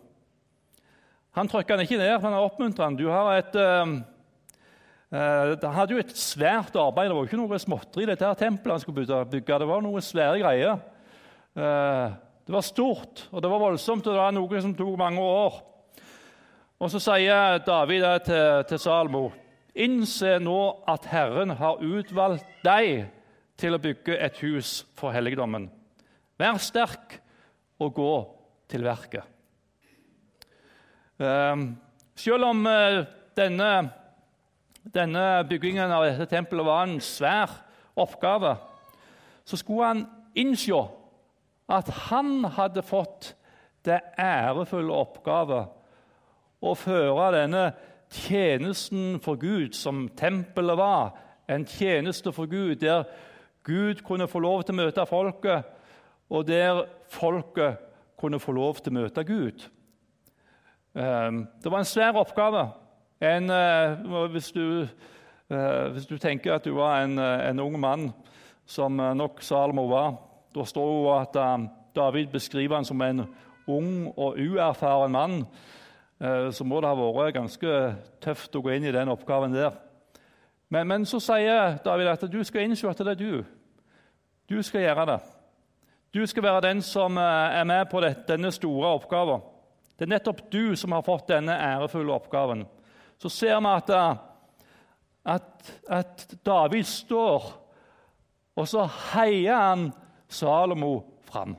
Han 1.37 1.49
trykker 1.49 1.77
han 1.77 1.85
ikke 1.85 1.99
ned, 2.01 2.23
men 2.23 2.33
han 2.33 2.47
oppmuntrer 2.47 2.85
han. 2.85 2.97
Du 2.99 3.07
har 3.09 3.39
et, 3.39 3.55
uh, 3.55 3.87
hadde 5.71 5.95
jo 5.95 6.01
et 6.03 6.17
svært 6.19 6.75
arbeid. 6.75 7.09
Det 7.09 7.15
var 7.15 7.23
jo 7.23 7.29
ikke 7.29 7.39
noe 7.39 7.59
småtteri 7.63 8.07
dette 8.09 8.27
her 8.27 8.35
tempelet 8.39 8.75
han 8.75 8.83
skulle 8.83 9.07
bygge. 9.31 9.59
Det 9.63 9.71
var 9.71 9.81
noe 9.85 10.01
svære 10.03 10.41
greier. 10.43 10.75
Uh, 11.55 12.11
det 12.51 12.57
var 12.57 12.67
stort, 12.67 13.29
og 13.31 13.43
det 13.43 13.51
var 13.51 13.61
voldsomt, 13.63 14.07
og 14.09 14.17
det 14.17 14.19
var 14.19 14.33
noe 14.35 14.61
som 14.63 14.73
tok 14.75 14.97
mange 14.99 15.23
år. 15.23 15.61
Og 16.83 16.91
Så 16.91 16.99
sier 16.99 17.61
David 17.63 18.07
til, 18.27 18.65
til 18.67 18.81
Salmo.: 18.83 19.31
Innse 19.79 20.33
nå 20.43 20.83
at 20.91 21.07
Herren 21.07 21.55
har 21.55 21.79
utvalgt 21.79 22.51
deg 22.67 23.07
til 23.55 23.77
å 23.77 23.79
bygge 23.79 24.19
et 24.19 24.43
hus 24.43 24.83
for 24.99 25.15
helligdommen. 25.15 25.71
Vær 26.43 26.59
sterk 26.59 27.21
og 27.79 27.95
gå 27.95 28.13
til 28.67 28.83
verket. 28.83 29.23
Ehm, 31.23 31.77
selv 32.17 32.51
om 32.51 32.67
eh, 32.67 33.05
denne, 33.39 33.73
denne 34.83 35.27
byggingen 35.47 35.93
av 35.93 36.09
dette 36.09 36.27
tempelet 36.27 36.67
var 36.67 36.89
en 36.89 36.99
svær 36.99 37.61
oppgave, 37.95 38.57
så 39.47 39.57
skulle 39.61 39.95
han 39.95 40.09
innse 40.35 40.75
at 41.71 41.89
han 42.11 42.45
hadde 42.57 42.83
fått 42.83 43.35
det 43.87 44.01
ærefulle 44.21 44.93
oppgave 44.93 45.65
å 46.61 46.75
føre 46.77 47.31
denne 47.39 47.65
tjenesten 48.11 49.21
for 49.23 49.39
Gud, 49.41 49.73
som 49.79 50.09
tempelet 50.19 50.79
var, 50.79 51.13
en 51.51 51.65
tjeneste 51.67 52.33
for 52.35 52.51
Gud 52.51 52.83
der 52.83 53.07
Gud 53.67 54.03
kunne 54.07 54.29
få 54.31 54.41
lov 54.41 54.63
til 54.65 54.75
å 54.75 54.81
møte 54.81 55.07
folket, 55.07 55.67
og 56.31 56.47
der 56.49 56.85
folket 57.13 57.81
kunne 58.21 58.41
få 58.41 58.55
lov 58.57 58.81
til 58.81 58.93
å 58.93 59.01
møte 59.01 59.25
Gud. 59.27 59.67
Ehm, 60.97 61.45
det 61.63 61.73
var 61.73 61.83
en 61.83 61.89
svær 61.89 62.19
oppgave. 62.21 62.71
En, 63.21 63.51
eh, 63.51 64.29
hvis, 64.33 64.51
du, 64.53 64.89
eh, 65.51 65.89
hvis, 65.93 66.07
du, 66.07 66.17
tenker 66.19 66.55
at 66.55 66.65
du 66.65 66.73
var 66.75 67.03
en, 67.03 67.19
eh, 67.19 67.51
en 67.51 67.61
ung 67.61 67.79
mann, 67.81 68.13
som 68.67 68.97
nok 68.97 69.43
Salomo 69.43 69.89
var, 69.91 70.15
Da 70.55 70.65
står 70.67 70.89
jo 70.95 71.11
at 71.15 71.37
um, 71.37 71.69
David 71.95 72.33
beskriver 72.33 72.77
han 72.77 72.85
som 72.85 73.03
en 73.03 73.25
ung 73.71 74.09
og 74.17 74.39
uerfaren 74.39 75.13
mann. 75.13 75.37
Uh, 76.21 76.51
så 76.53 76.65
må 76.67 76.81
det 76.81 76.91
ha 76.91 76.97
vært 76.99 77.37
ganske 77.39 77.77
tøft 78.23 78.57
å 78.57 78.63
gå 78.65 78.75
inn 78.75 78.89
i 78.89 78.95
den 78.95 79.13
oppgaven 79.13 79.55
der. 79.55 79.77
Men, 80.71 80.89
men 80.91 81.07
så 81.07 81.21
sier 81.23 81.79
David 81.85 82.11
at 82.13 82.27
du 82.31 82.41
skal 82.47 82.67
innse 82.67 82.91
at 82.91 82.99
det 82.99 83.15
er 83.15 83.21
du. 83.21 83.45
Du 84.51 84.59
skal 84.67 84.83
gjøre 84.83 85.07
det. 85.13 85.21
Du 86.15 86.25
skal 86.27 86.43
være 86.43 86.67
den 86.67 86.83
som 86.83 87.19
uh, 87.19 87.55
er 87.55 87.65
med 87.65 87.87
på 87.91 88.03
denne 88.03 88.51
store 88.55 88.97
oppgaven. 88.99 89.47
Det 89.95 90.09
er 90.09 90.15
nettopp 90.15 90.47
du 90.51 90.75
som 90.81 90.97
har 90.97 91.07
fått 91.07 91.29
denne 91.29 91.55
ærefulle 91.55 92.15
oppgaven. 92.15 92.65
Så 93.21 93.29
ser 93.29 93.59
vi 93.61 93.69
at, 93.69 93.91
at, 95.29 95.73
at 95.87 96.23
David 96.47 96.87
står, 96.89 97.51
og 98.57 98.69
så 98.69 98.87
heier 99.13 99.59
han 99.61 99.91
Salomo 100.31 101.05
fram. 101.27 101.57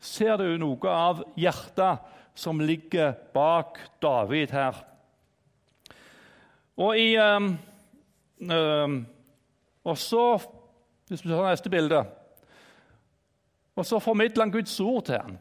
Ser 0.00 0.38
du 0.40 0.54
noe 0.58 0.92
av 0.94 1.24
hjertet 1.36 2.06
som 2.38 2.60
ligger 2.62 3.12
bak 3.34 3.78
David 4.00 4.54
her? 4.54 4.78
Og 6.80 6.96
i 6.96 7.10
um, 7.20 7.50
um, 8.48 8.94
Og 9.84 9.98
så 9.98 10.38
Hvis 11.10 11.24
vi 11.24 11.28
tar 11.28 11.50
neste 11.50 11.68
bilde 11.68 11.98
Og 13.76 13.84
så 13.86 13.98
formidler 14.00 14.46
han 14.46 14.52
Guds 14.54 14.80
ord 14.80 15.04
til 15.04 15.18
ham. 15.18 15.38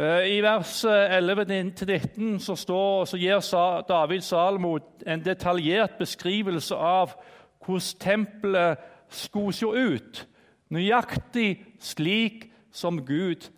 Uh, 0.00 0.24
I 0.26 0.40
vers 0.42 0.84
11-19 0.84 2.38
så, 2.38 2.56
står, 2.56 3.04
så 3.04 3.16
gir 3.20 3.40
David 3.88 4.20
Salomo 4.20 4.78
en 5.06 5.24
detaljert 5.24 5.98
beskrivelse 5.98 6.74
av 6.74 7.12
hvordan 7.60 7.98
tempelet 8.00 8.78
skulle 9.10 9.54
se 9.54 9.66
ut, 9.66 10.22
nøyaktig 10.70 11.58
slik 11.82 12.48
som 12.72 13.02
Gud 13.06 13.50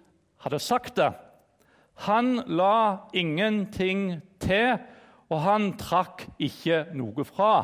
hadde 0.42 0.60
sagt 0.62 0.96
det. 0.96 1.12
Han 2.08 2.40
la 2.48 3.08
ingenting 3.14 4.22
til, 4.40 4.78
og 5.30 5.44
han 5.44 5.72
trakk 5.80 6.26
ikke 6.42 6.86
noe 6.96 7.24
fra. 7.28 7.54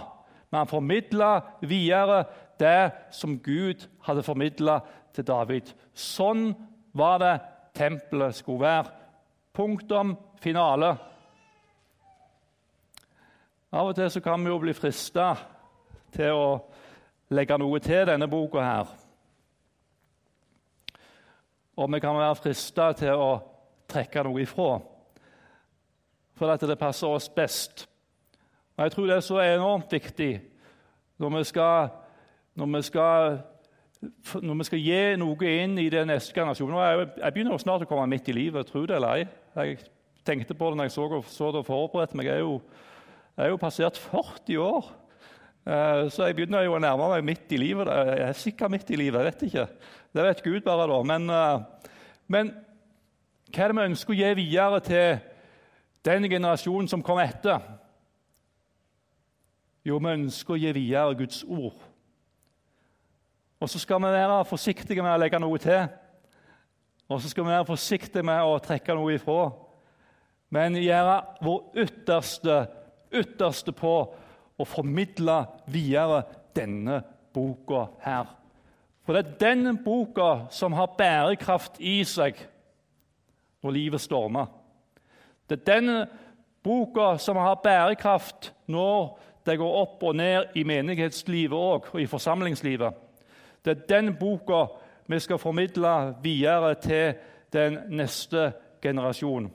Men 0.49 0.62
han 0.62 0.71
formidla 0.71 1.33
videre 1.61 2.23
det 2.61 2.92
som 3.12 3.38
Gud 3.42 3.88
hadde 4.07 4.25
formidla 4.25 4.78
til 5.16 5.26
David. 5.28 5.73
Sånn 5.92 6.52
var 6.97 7.21
det 7.23 7.35
tempelet 7.76 8.37
skulle 8.37 8.64
være. 8.64 8.95
Punktum 9.54 10.14
finale. 10.40 10.95
Av 13.68 13.90
og 13.90 13.97
til 13.99 14.23
kan 14.25 14.45
vi 14.45 14.52
jo 14.52 14.61
bli 14.62 14.73
frista 14.76 15.33
til 16.14 16.33
å 16.33 16.49
legge 17.30 17.58
noe 17.61 17.80
til 17.85 18.06
denne 18.08 18.28
boka 18.30 18.62
her. 18.62 18.94
Og 21.78 21.92
vi 21.92 22.00
kan 22.02 22.16
være 22.18 22.38
frista 22.40 22.90
til 22.99 23.14
å 23.14 23.32
trekke 23.88 24.25
noe 24.26 24.42
ifra, 24.42 24.78
for 26.38 26.52
at 26.52 26.64
det 26.66 26.78
passer 26.78 27.11
oss 27.11 27.28
best. 27.28 27.87
Og 28.76 28.85
Jeg 28.85 28.92
tror 28.92 29.06
det 29.06 29.16
er 29.16 29.26
så 29.26 29.38
enormt 29.42 29.92
viktig 29.92 30.32
når 31.18 31.37
vi 31.37 31.44
skal, 31.44 31.88
når 32.54 32.66
vi 32.76 32.82
skal, 32.82 33.38
når 34.42 34.58
vi 34.58 34.66
skal 34.68 34.82
gi 34.82 35.00
noe 35.18 35.54
inn 35.62 35.78
i 35.82 35.88
den 35.90 36.11
neste 36.12 36.35
generasjonen. 36.35 36.78
Jeg, 36.78 37.08
jeg 37.18 37.35
begynner 37.35 37.58
snart 37.58 37.87
å 37.87 37.90
komme 37.90 38.06
midt 38.11 38.30
i 38.30 38.37
livet, 38.37 38.70
tro 38.70 38.85
det 38.87 38.99
eller 38.99 39.18
ei. 39.18 39.26
Jeg 39.58 39.80
tenkte 40.26 40.54
på 40.54 40.70
det 40.70 40.78
når 40.78 40.90
jeg 40.90 40.94
så, 40.94 41.08
så 41.26 41.50
det 41.50 41.64
og 41.64 41.66
forberedte 41.66 42.18
meg. 42.18 42.30
Jeg 42.30 42.38
er, 42.38 42.47
jo, 42.47 42.61
jeg 43.35 43.47
er 43.47 43.54
jo 43.54 43.62
passert 43.62 43.99
40 43.99 44.62
år. 44.62 44.92
Eh, 45.67 46.05
så 46.11 46.29
jeg 46.29 46.37
begynner 46.38 46.65
jo 46.65 46.77
å 46.77 46.83
nærme 46.83 47.09
meg 47.12 47.27
midt 47.27 47.53
i 47.53 47.61
livet. 47.61 47.91
Jeg 47.91 48.29
er 48.29 48.38
sikkert 48.38 48.73
midt 48.73 48.91
i 48.91 49.00
livet, 49.00 49.19
jeg 49.21 49.33
vet 49.33 49.43
ikke. 49.49 49.67
Det 50.15 50.25
vet 50.25 50.45
Gud 50.45 50.61
bare, 50.65 50.87
da. 50.88 51.03
Men, 51.03 51.31
eh, 51.31 51.91
men 52.29 52.55
hva 53.49 53.65
er 53.65 53.73
det 53.73 53.77
vi 53.77 53.88
ønsker 53.90 54.14
å 54.14 54.18
gi 54.18 54.33
videre 54.38 54.81
til 54.85 55.18
den 56.05 56.31
generasjonen 56.31 56.88
som 56.88 57.03
kommer 57.03 57.29
etter? 57.29 57.61
Jo, 59.85 59.99
vi 59.99 60.12
ønsker 60.12 60.55
å 60.55 60.61
gi 60.61 60.73
videre 60.73 61.16
Guds 61.16 61.44
ord. 61.44 61.79
Og 63.59 63.71
så 63.71 63.81
skal 63.83 63.99
vi 63.99 64.12
være 64.14 64.44
forsiktige 64.47 65.03
med 65.03 65.16
å 65.16 65.21
legge 65.21 65.40
noe 65.42 65.59
til. 65.59 65.88
Og 67.09 67.21
så 67.21 67.31
skal 67.31 67.44
vi 67.44 67.55
være 67.55 67.66
forsiktige 67.66 68.23
med 68.23 68.44
å 68.44 68.59
trekke 68.62 68.94
noe 68.94 69.16
ifra. 69.16 69.51
Men 70.55 70.77
gjøre 70.81 71.16
vår 71.44 71.83
ytterste, 71.85 72.59
ytterste 73.12 73.73
på 73.73 73.94
å 74.59 74.66
formidle 74.66 75.38
videre 75.71 76.23
denne 76.57 77.01
boka 77.35 77.87
her. 78.03 78.35
For 79.07 79.16
det 79.16 79.25
er 79.25 79.38
den 79.55 79.79
boka 79.85 80.49
som 80.51 80.75
har 80.77 80.97
bærekraft 80.99 81.79
i 81.81 82.03
seg 82.05 82.37
når 83.64 83.75
livet 83.75 84.03
stormer. 84.03 84.51
Det 85.49 85.61
er 85.61 85.81
den 85.81 85.92
boka 86.62 87.14
som 87.18 87.38
har 87.40 87.62
bærekraft 87.64 88.53
når 88.66 89.18
det 89.47 89.57
går 89.59 89.77
opp 89.81 90.03
og 90.05 90.16
ned 90.16 90.59
i 90.61 90.64
menighetslivet 90.68 91.57
òg, 91.57 91.88
og 91.94 92.01
i 92.03 92.07
forsamlingslivet. 92.07 92.92
Det 93.64 93.73
er 93.73 93.87
den 93.88 94.12
boka 94.21 94.66
vi 95.09 95.18
skal 95.25 95.40
formidle 95.40 95.94
videre 96.23 96.75
til 96.75 97.14
den 97.53 97.79
neste 97.88 98.53
generasjon. 98.83 99.49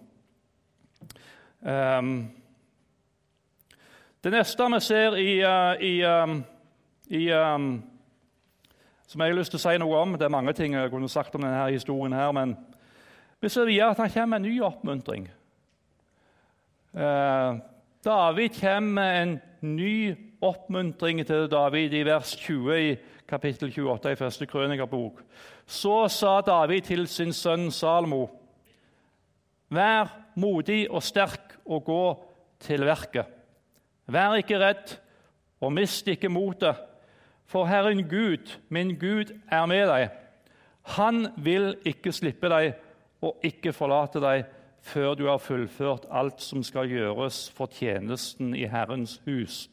Um, 1.62 2.32
det 4.24 4.32
neste 4.32 4.68
vi 4.72 4.80
ser 4.80 5.18
i, 5.20 5.32
uh, 5.44 5.82
i, 5.84 5.98
um, 6.08 6.38
i 7.12 7.26
um, 7.34 7.84
Som 9.08 9.22
jeg 9.22 9.34
har 9.34 9.36
lyst 9.36 9.52
til 9.52 9.60
å 9.60 9.64
si 9.66 9.74
noe 9.82 9.98
om 10.00 10.14
Det 10.16 10.24
er 10.24 10.32
mange 10.32 10.54
ting 10.56 10.78
jeg 10.78 10.92
kunne 10.94 11.10
sagt 11.12 11.36
om 11.36 11.44
denne 11.44 11.66
historien, 11.74 12.16
her, 12.16 12.32
men 12.32 12.56
vi 13.44 13.50
ser 13.52 13.68
videre 13.68 13.92
at 13.92 14.00
han 14.00 14.14
kommer 14.14 14.38
med 14.38 14.40
en 14.40 14.48
ny 14.48 14.62
oppmuntring. 14.64 15.26
Uh, 16.96 17.60
David 18.06 18.56
kommer 18.56 18.94
med 18.96 19.22
en 19.22 19.34
ny 19.76 20.16
oppmuntring 20.42 21.20
til 21.28 21.50
David 21.52 21.94
i 21.94 22.06
vers 22.08 22.32
20 22.40 22.80
i 22.80 22.96
kapittel 23.28 23.74
28 23.76 24.16
i 24.16 24.16
første 24.16 24.48
krønikerbok. 24.48 25.20
Så 25.68 26.08
sa 26.08 26.40
David 26.42 26.88
til 26.88 27.08
sin 27.08 27.34
sønn 27.36 27.72
Salmo.: 27.72 28.30
Vær 29.70 30.16
modig 30.36 30.88
og 30.90 31.04
sterk 31.04 31.60
og 31.66 31.84
gå 31.84 32.04
til 32.64 32.86
verket. 32.88 33.42
Vær 34.08 34.36
ikke 34.36 34.60
redd, 34.60 34.98
og 35.63 35.74
mist 35.74 36.08
ikke 36.08 36.32
motet, 36.32 36.80
for 37.46 37.68
Herren 37.68 38.04
Gud, 38.10 38.58
min 38.70 38.96
Gud, 39.00 39.32
er 39.52 39.66
med 39.70 39.88
deg. 39.88 40.10
Han 40.98 41.28
vil 41.38 41.76
ikke 41.88 42.12
slippe 42.12 42.50
deg 42.52 42.74
og 43.24 43.44
ikke 43.46 43.72
forlate 43.76 44.20
deg 44.24 44.46
før 44.84 45.16
du 45.16 45.28
har 45.30 45.39
fullført 45.39 46.10
alt 46.12 46.42
som 46.44 46.63
skal 46.66 46.92
gjøres 46.92 47.46
for 47.56 47.72
tjenesten 47.72 48.52
i 48.56 48.66
Herrens 48.68 49.22
hus. 49.28 49.70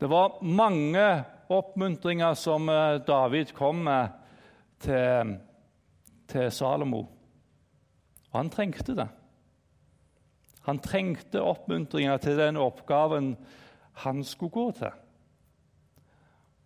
Det 0.00 0.08
var 0.10 0.40
mange 0.42 1.04
oppmuntringer 1.48 2.34
som 2.34 2.68
eh, 2.68 2.98
David 3.06 3.54
kom 3.56 3.84
med 3.86 4.16
til, 4.82 5.36
til 6.28 6.50
Salomo, 6.52 7.06
og 8.32 8.36
han 8.36 8.50
trengte 8.52 8.96
det. 8.98 9.06
Han 10.66 10.78
trengte 10.82 11.42
oppmuntringer 11.42 12.16
til 12.18 12.38
den 12.38 12.56
oppgaven 12.58 13.36
han 14.02 14.24
skulle 14.24 14.50
gå 14.50 14.70
til. 14.70 14.90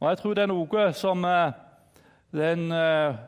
Og 0.00 0.08
Jeg 0.08 0.18
tror 0.18 0.34
det 0.34 0.42
er 0.42 0.48
noe 0.48 0.84
som 0.96 1.24
eh, 1.24 1.52
den 2.32 2.72
eh, 2.72 3.18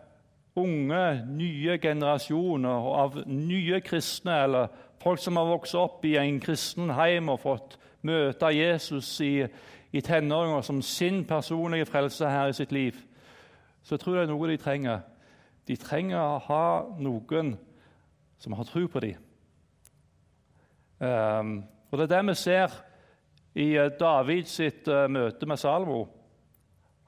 unge, 0.57 1.03
nye 1.29 1.77
generasjoner 1.79 2.89
av 3.03 3.19
nye 3.29 3.81
kristne, 3.85 4.39
eller 4.45 4.73
folk 5.03 5.21
som 5.21 5.37
har 5.37 5.51
vokst 5.51 5.77
opp 5.77 6.05
i 6.09 6.17
en 6.17 6.41
kristen 6.41 6.95
heim 6.97 7.29
og 7.29 7.43
fått 7.43 7.77
møte 8.03 8.49
Jesus 8.57 9.11
i, 9.21 9.45
i 9.93 10.01
tenåringer 10.01 10.65
som 10.65 10.81
sin 10.83 11.25
personlige 11.29 11.87
frelse 11.91 12.29
her 12.29 12.49
i 12.49 12.57
sitt 12.57 12.73
liv, 12.73 12.97
så 13.83 13.95
jeg 13.95 14.01
tror 14.01 14.17
det 14.17 14.23
er 14.23 14.33
noe 14.33 14.49
de 14.49 14.57
trenger. 14.57 15.05
De 15.69 15.77
trenger 15.77 16.19
å 16.23 16.41
ha 16.47 16.65
noen 16.99 17.53
som 18.41 18.57
har 18.57 18.67
tro 18.67 18.87
på 18.89 19.05
dem 19.05 19.32
og 21.03 21.99
Det 21.99 22.05
er 22.07 22.13
det 22.17 22.27
vi 22.29 22.35
ser 22.35 22.75
i 23.55 23.69
uh, 23.79 23.91
Davids 24.01 24.51
sitt, 24.51 24.89
uh, 24.89 25.11
møte 25.11 25.47
med 25.47 25.57
Salmo. 25.57 26.07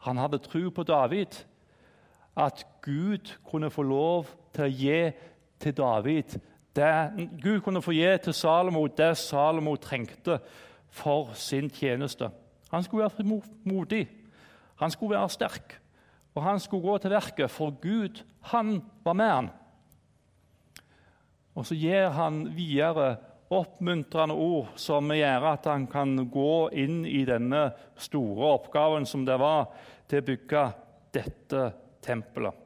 Han 0.04 0.18
hadde 0.18 0.38
tro 0.38 0.70
på 0.70 0.82
David, 0.82 1.44
at 2.36 2.66
Gud 2.82 3.38
kunne 3.46 3.70
få 3.70 3.82
lov 3.82 4.26
til 4.52 4.64
å 4.64 4.74
gi 4.74 4.98
til 5.62 5.76
David 5.76 6.36
det, 6.74 7.28
Gud 7.42 7.60
kunne 7.62 7.82
få 7.82 7.94
gi 7.94 8.08
til 8.24 8.34
Salomo 8.34 8.86
det 8.86 9.12
Salomo 9.18 9.76
trengte 9.76 10.40
for 10.90 11.30
sin 11.38 11.70
tjeneste. 11.70 12.30
Han 12.70 12.82
skulle 12.82 13.06
være 13.06 13.42
modig, 13.64 14.08
han 14.76 14.90
skulle 14.90 15.14
være 15.14 15.30
sterk, 15.30 15.80
og 16.34 16.42
han 16.42 16.60
skulle 16.60 16.82
gå 16.82 16.98
til 16.98 17.10
verket, 17.10 17.50
for 17.50 17.70
Gud 17.82 18.22
han 18.50 18.82
var 19.04 19.12
med 19.12 19.30
han. 19.30 19.50
Og 21.54 21.66
så 21.66 21.74
gir 21.78 22.10
han 22.10 22.56
videre 22.56 23.16
oppmuntrende 23.52 24.34
ord 24.34 24.72
som 24.80 25.12
gjør 25.12 25.48
at 25.52 25.66
han 25.68 25.86
kan 25.90 26.16
gå 26.32 26.68
inn 26.80 27.02
i 27.06 27.24
denne 27.28 27.66
store 28.00 28.54
oppgaven 28.56 29.06
som 29.06 29.24
det 29.26 29.36
var 29.40 29.68
til 30.08 30.22
å 30.22 30.26
bygge 30.28 30.64
dette 31.14 31.64
tempelet. 32.04 32.60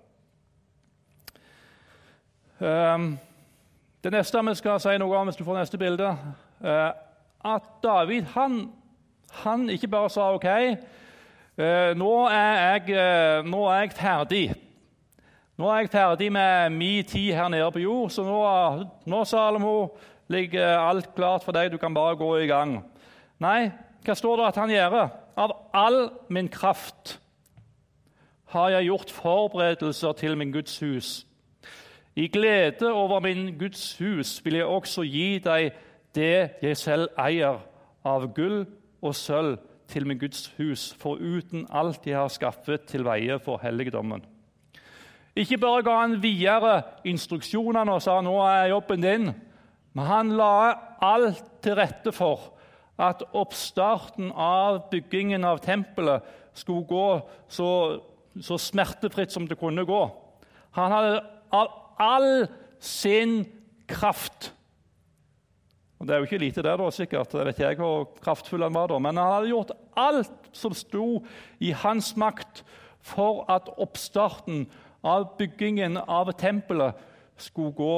Um, 2.58 3.12
det 4.02 4.10
neste 4.10 4.42
vi 4.42 4.54
skal 4.58 4.80
si 4.82 4.94
noe 4.98 5.18
om, 5.18 5.28
hvis 5.28 5.38
du 5.38 5.44
får 5.46 5.60
neste 5.60 5.78
bilde, 5.78 6.08
uh, 6.64 6.90
at 7.46 7.68
David 7.82 8.26
han, 8.34 8.64
han, 9.44 9.68
ikke 9.70 9.90
bare 9.92 10.10
sa 10.10 10.32
OK, 10.34 10.48
uh, 11.58 11.90
nå, 11.98 12.12
er 12.26 12.56
jeg, 12.58 12.96
uh, 12.98 13.46
nå 13.46 13.62
er 13.70 13.84
jeg 13.84 13.94
ferdig. 13.98 14.46
Nå 15.58 15.70
er 15.70 15.82
jeg 15.82 15.90
ferdig 15.90 16.32
med 16.32 16.74
min 16.74 17.06
tid 17.06 17.32
her 17.34 17.48
nede 17.50 17.70
på 17.74 17.82
jord, 17.82 18.10
så 18.14 18.26
nå, 18.26 18.38
nå 19.06 19.24
Salomo, 19.26 19.76
ligger 20.28 20.78
alt 20.78 21.14
klart 21.16 21.44
for 21.44 21.56
deg. 21.56 21.72
Du 21.72 21.78
kan 21.80 21.94
bare 21.94 22.16
gå 22.16 22.28
i 22.42 22.50
gang. 22.50 22.78
Nei, 23.40 23.70
hva 24.04 24.16
står 24.16 24.40
det 24.40 24.50
at 24.50 24.60
han 24.60 24.72
gjør? 24.72 24.98
Av 25.38 25.54
all 25.76 25.98
min 26.32 26.48
kraft 26.50 27.18
har 28.52 28.70
jeg 28.72 28.88
gjort 28.88 29.10
forberedelser 29.12 30.12
til 30.18 30.36
min 30.40 30.52
Guds 30.52 30.78
hus. 30.80 31.10
I 32.16 32.26
glede 32.26 32.92
over 32.92 33.20
min 33.20 33.52
Guds 33.58 33.98
hus 33.98 34.38
vil 34.44 34.58
jeg 34.58 34.66
også 34.66 35.04
gi 35.06 35.38
deg 35.44 35.70
det 36.16 36.62
jeg 36.62 36.76
selv 36.76 37.12
eier 37.20 37.60
av 38.08 38.24
gull 38.34 38.64
og 39.02 39.14
sølv 39.14 39.58
til 39.88 40.06
min 40.08 40.18
Guds 40.18 40.48
hus, 40.58 40.90
foruten 40.98 41.66
alt 41.70 42.06
jeg 42.06 42.16
har 42.18 42.32
skaffet 42.32 42.88
til 42.90 43.04
veie 43.06 43.38
for 43.40 43.60
helligdommen. 43.62 44.24
Ikke 45.38 45.60
bare 45.62 45.84
ga 45.86 46.00
han 46.00 46.16
videre 46.22 46.80
instruksjonene 47.06 47.94
og 47.94 48.02
sa 48.02 48.18
nå 48.24 48.34
er 48.42 48.72
jobben 48.72 49.04
din, 49.04 49.30
men 49.96 50.06
han 50.06 50.34
la 50.38 50.74
alt 51.04 51.42
til 51.64 51.78
rette 51.78 52.12
for 52.14 52.52
at 52.98 53.22
oppstarten 53.36 54.32
av 54.34 54.88
byggingen 54.90 55.46
av 55.46 55.62
tempelet 55.64 56.26
skulle 56.58 56.86
gå 56.88 57.08
så, 57.48 57.70
så 58.42 58.58
smertefritt 58.58 59.32
som 59.32 59.46
det 59.48 59.58
kunne 59.60 59.86
gå. 59.86 60.02
Han 60.78 60.94
hadde 60.94 61.20
av 61.54 61.70
all 61.98 62.46
sin 62.82 63.42
kraft 63.88 64.52
og 65.98 66.06
Det 66.06 66.14
er 66.14 66.20
jo 66.20 66.26
ikke 66.28 66.38
lite, 66.38 66.62
det, 66.62 66.74
da, 66.78 66.90
sikkert. 66.94 67.32
Jeg 67.34 67.46
vet 67.48 67.60
ikke 67.72 67.82
hvor 67.82 68.04
kraftfull 68.22 68.62
han 68.62 68.74
var 68.74 68.90
da. 68.90 69.00
Men 69.02 69.18
han 69.18 69.32
hadde 69.32 69.50
gjort 69.50 69.72
alt 69.98 70.50
som 70.54 70.74
sto 70.76 71.24
i 71.58 71.72
hans 71.74 72.12
makt 72.16 72.62
for 73.02 73.42
at 73.50 73.66
oppstarten 73.82 74.68
av 75.02 75.32
byggingen 75.38 75.98
av 75.98 76.30
tempelet 76.38 76.98
skulle 77.38 77.74
gå 77.74 77.96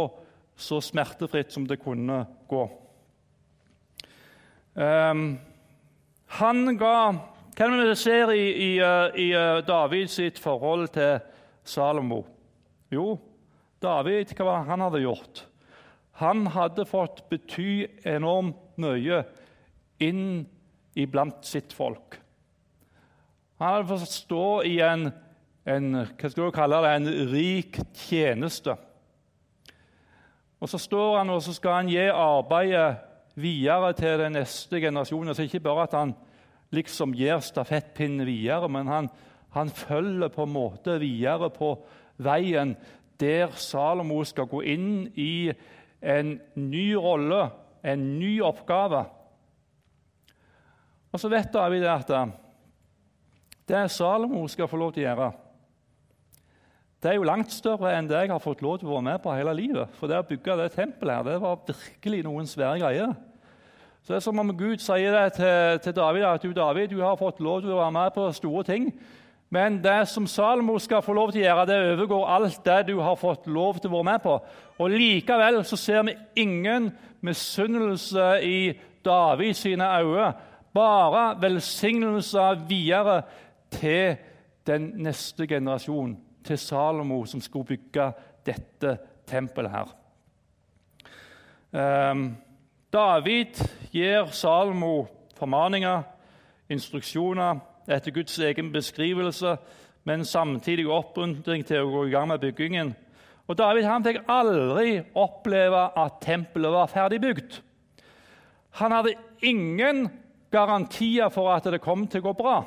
så 0.61 0.81
smertefritt 0.85 1.53
som 1.55 1.67
det 1.69 1.81
kunne 1.83 2.23
gå. 2.51 2.65
Um, 4.75 5.39
han 6.39 6.77
ga 6.79 6.97
Hva 7.11 7.67
er 7.67 7.73
det 7.75 7.89
vi 7.91 7.97
ser 7.99 8.31
i, 8.33 8.45
i, 8.55 8.69
eh, 8.81 9.17
i 9.21 9.27
David 9.67 10.09
sitt 10.09 10.39
forhold 10.41 10.87
til 10.95 11.19
Salomo? 11.67 12.23
Jo, 12.89 13.19
David, 13.83 14.33
hva 14.39 14.47
var 14.47 14.69
han 14.71 14.85
hadde 14.87 15.03
gjort? 15.03 15.43
Han 16.23 16.47
hadde 16.55 16.87
fått 16.89 17.23
bety 17.29 17.85
enormt 18.09 18.79
mye 18.81 19.23
inn 20.01 20.47
iblant 20.97 21.45
sitt 21.45 21.75
folk. 21.77 22.17
Han 23.61 23.75
hadde 23.75 23.91
fått 23.91 24.15
stå 24.15 24.47
i 24.69 24.79
en, 24.85 25.11
en 25.69 25.91
hva 26.01 26.31
skal 26.31 26.47
du 26.47 26.55
kalle 26.57 26.81
det, 26.85 26.95
en 26.97 27.11
rik 27.35 27.81
tjeneste. 28.07 28.79
Og 30.61 30.69
Så 30.69 30.79
står 30.79 31.19
han 31.19 31.31
og 31.31 31.43
så 31.43 31.55
skal 31.57 31.73
han 31.73 31.89
gi 31.89 32.03
arbeidet 32.13 32.97
videre 33.35 33.93
til 33.97 34.19
den 34.19 34.33
neste 34.37 34.81
generasjonen. 34.81 35.35
Så 35.35 35.43
ikke 35.43 35.61
bare 35.61 35.87
at 35.89 35.97
han 35.97 36.15
liksom 36.71 37.15
gir 37.17 37.41
stafettpinnen 37.41 38.27
videre, 38.27 38.69
men 38.69 38.87
han, 38.87 39.09
han 39.51 39.71
følger 39.71 40.29
på 40.29 40.45
en 40.45 40.53
måte 40.53 40.99
videre 41.01 41.51
på 41.51 41.75
veien 42.21 42.77
der 43.21 43.53
Salomo 43.57 44.23
skal 44.25 44.49
gå 44.49 44.63
inn 44.63 45.09
i 45.17 45.51
en 46.01 46.39
ny 46.55 46.87
rolle, 46.97 47.51
en 47.85 48.19
ny 48.19 48.41
oppgave. 48.45 49.05
Og 51.13 51.21
så 51.21 51.29
vet 51.29 51.53
David 51.53 51.85
at 51.89 52.13
det 53.69 53.85
Salomo 53.93 54.47
skal 54.49 54.69
få 54.69 54.77
lov 54.81 54.93
til 54.93 55.05
å 55.05 55.09
gjøre 55.09 55.33
det 57.03 57.09
er 57.11 57.17
jo 57.17 57.25
langt 57.25 57.53
større 57.53 57.95
enn 57.97 58.09
det 58.11 58.19
jeg 58.19 58.29
har 58.29 58.43
fått 58.45 58.61
lov 58.61 58.77
til 58.79 58.91
å 58.91 58.99
være 58.99 59.07
med 59.07 59.23
på 59.25 59.33
hele 59.33 59.55
livet. 59.57 59.93
For 59.97 60.11
det 60.11 60.19
å 60.21 60.27
bygge 60.29 60.57
det 60.61 60.73
tempelet 60.75 61.17
her, 61.17 61.23
det 61.25 61.39
var 61.41 61.63
virkelig 61.65 62.21
noen 62.27 62.49
svære 62.49 62.83
greier. 62.83 63.15
Så 64.03 64.13
Det 64.13 64.19
er 64.19 64.27
som 64.27 64.39
om 64.39 64.53
Gud 64.57 64.85
sier 64.85 65.17
det 65.17 65.33
til, 65.39 65.81
til 65.81 65.97
David 65.97 66.27
at 66.29 66.43
du, 66.43 66.53
David, 66.53 66.89
du 66.93 67.01
har 67.01 67.17
fått 67.17 67.41
lov 67.41 67.63
til 67.63 67.73
å 67.73 67.81
være 67.81 67.97
med 67.97 68.13
på 68.13 68.29
store 68.37 68.65
ting. 68.69 68.93
Men 69.51 69.81
det 69.83 70.09
som 70.13 70.29
Salomo 70.29 70.79
skal 70.79 71.03
få 71.03 71.17
lov 71.17 71.33
til 71.33 71.41
å 71.41 71.47
gjøre, 71.47 71.67
det 71.67 71.81
overgår 71.95 72.29
alt 72.37 72.65
det 72.65 72.79
du 72.93 73.01
har 73.01 73.17
fått 73.17 73.49
lov 73.49 73.81
til 73.81 73.91
å 73.91 73.97
være 73.97 74.11
med 74.13 74.23
på. 74.23 74.37
Og 74.79 74.93
Likevel 74.93 75.65
så 75.65 75.81
ser 75.81 76.05
vi 76.05 76.19
ingen 76.45 76.93
misunnelse 77.25 78.33
i 78.45 78.73
David 79.05 79.55
sine 79.57 79.89
øyne. 79.89 80.33
Bare 80.75 81.31
velsignelser 81.41 82.67
videre 82.69 83.23
til 83.73 84.19
den 84.69 84.93
neste 85.01 85.49
generasjon 85.49 86.19
til 86.45 86.59
Salomo, 86.59 87.25
som 87.25 87.41
skulle 87.41 87.77
bygge 87.77 88.11
dette 88.47 88.97
tempelet 89.27 89.71
her. 89.71 89.97
Um, 91.73 92.37
David 92.93 93.61
gir 93.93 94.31
Salomo 94.35 95.07
formaninger, 95.39 96.03
instruksjoner 96.71 97.61
etter 97.91 98.15
Guds 98.15 98.39
egen 98.39 98.73
beskrivelse, 98.73 99.57
men 100.05 100.25
samtidig 100.25 100.89
oppmuntring 100.91 101.65
til 101.67 101.85
å 101.85 101.93
gå 101.93 102.07
i 102.09 102.13
gang 102.15 102.29
med 102.31 102.43
byggingen. 102.43 102.95
Og 103.51 103.59
David 103.59 103.87
han 103.89 104.05
fikk 104.07 104.23
aldri 104.31 105.01
oppleve 105.19 105.89
at 105.99 106.21
tempelet 106.23 106.75
var 106.75 106.91
ferdig 106.91 107.21
bygd. 107.23 107.61
Han 108.79 108.95
hadde 108.95 109.17
ingen 109.43 110.07
garantier 110.51 111.31
for 111.35 111.51
at 111.55 111.67
det 111.67 111.83
kom 111.83 112.07
til 112.07 112.23
å 112.23 112.29
gå 112.29 112.35
bra. 112.39 112.59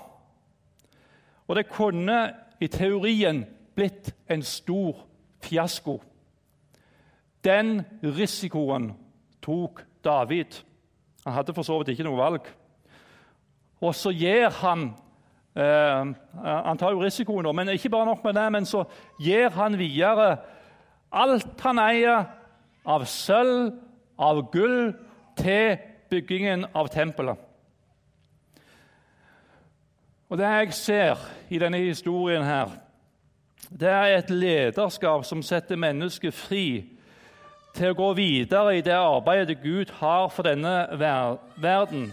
Og 1.47 1.55
det 1.55 1.69
kunne 1.71 2.19
i 2.63 2.67
teorien 2.71 3.43
blitt 3.75 4.13
en 4.29 4.43
stor 4.43 5.05
fiasko. 5.43 5.99
Den 7.43 7.81
risikoen 8.03 8.93
tok 9.43 9.83
David. 10.03 10.59
Han 11.25 11.33
hadde 11.33 11.55
for 11.55 11.67
så 11.67 11.77
vidt 11.79 11.93
ikke 11.93 12.07
noe 12.07 12.19
valg. 12.19 12.47
Og 13.83 13.95
så 13.95 14.13
gir 14.15 14.47
han 14.61 14.93
eh, 15.55 16.11
Han 16.43 16.79
tar 16.79 16.93
jo 16.95 17.03
risikoen, 17.03 17.49
men 17.55 17.73
ikke 17.75 17.91
bare 17.91 18.05
nok 18.05 18.23
med 18.23 18.37
det, 18.39 18.51
men 18.51 18.65
så 18.65 18.85
gir 19.19 19.49
han 19.55 19.77
videre 19.79 20.37
alt 21.13 21.61
han 21.61 21.79
eier 21.79 22.25
av 22.89 23.05
sølv, 23.05 23.73
av 24.17 24.39
gull, 24.51 24.93
til 25.37 25.77
byggingen 26.11 26.67
av 26.77 26.89
tempelet. 26.93 27.37
Og 30.29 30.37
Det 30.37 30.49
jeg 30.49 30.73
ser 30.73 31.19
i 31.53 31.59
denne 31.61 31.77
historien, 31.77 32.43
her, 32.43 32.71
det 33.69 33.89
er 33.89 34.17
et 34.17 34.29
lederskap 34.29 35.25
som 35.25 35.43
setter 35.43 35.79
mennesket 35.79 36.33
fri 36.33 36.65
til 37.73 37.91
å 37.91 37.97
gå 37.97 38.09
videre 38.17 38.77
i 38.77 38.83
det 38.85 38.95
arbeidet 38.95 39.61
Gud 39.63 39.91
har 39.99 40.27
for 40.29 40.45
denne 40.45 40.87
verden. 41.57 42.11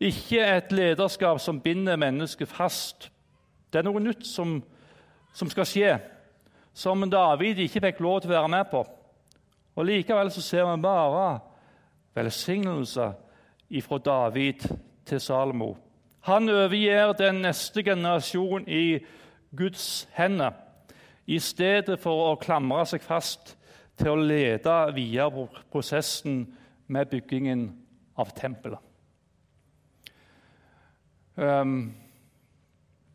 Ikke 0.00 0.42
et 0.42 0.72
lederskap 0.74 1.40
som 1.40 1.60
binder 1.60 1.96
mennesket 1.96 2.48
fast. 2.50 3.10
Det 3.72 3.80
er 3.80 3.86
noe 3.86 4.02
nytt 4.02 4.26
som, 4.26 4.58
som 5.34 5.50
skal 5.50 5.68
skje, 5.68 5.94
som 6.76 7.06
David 7.10 7.62
ikke 7.64 7.84
fikk 7.88 8.02
lov 8.04 8.20
til 8.20 8.32
å 8.32 8.36
være 8.36 8.52
med 8.52 8.68
på. 8.72 8.82
Og 9.76 9.86
Likevel 9.86 10.32
så 10.32 10.42
ser 10.44 10.66
vi 10.68 10.82
bare 10.82 11.38
velsignelser 12.16 13.14
fra 13.86 13.98
David 13.98 14.66
til 15.06 15.20
Salomo. 15.20 15.74
Han 16.26 16.48
overgir 16.50 17.12
den 17.18 17.42
neste 17.44 17.84
generasjon 17.86 18.64
i 18.66 18.98
Guds 19.56 20.08
hender, 20.12 20.52
i 21.26 21.38
stedet 21.42 21.98
for 22.00 22.30
å 22.30 22.38
klamre 22.38 22.84
seg 22.86 23.02
fast 23.02 23.56
til 23.98 24.12
å 24.12 24.20
lede 24.20 24.74
videre 24.94 25.48
prosessen 25.72 26.44
med 26.86 27.10
byggingen 27.10 27.68
av 28.16 28.30
tempelet. 28.36 28.82
Um, 31.36 31.94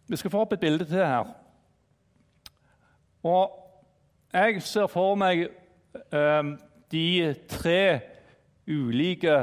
vi 0.07 0.17
skal 0.19 0.31
få 0.33 0.43
opp 0.43 0.53
et 0.53 0.61
bilde 0.61 0.85
til 0.85 0.99
her. 1.01 1.31
Og 3.23 3.57
jeg 4.33 4.61
ser 4.65 4.89
for 4.91 5.15
meg 5.17 5.47
um, 6.11 6.55
de 6.91 7.33
tre 7.49 8.01
ulike 8.67 9.37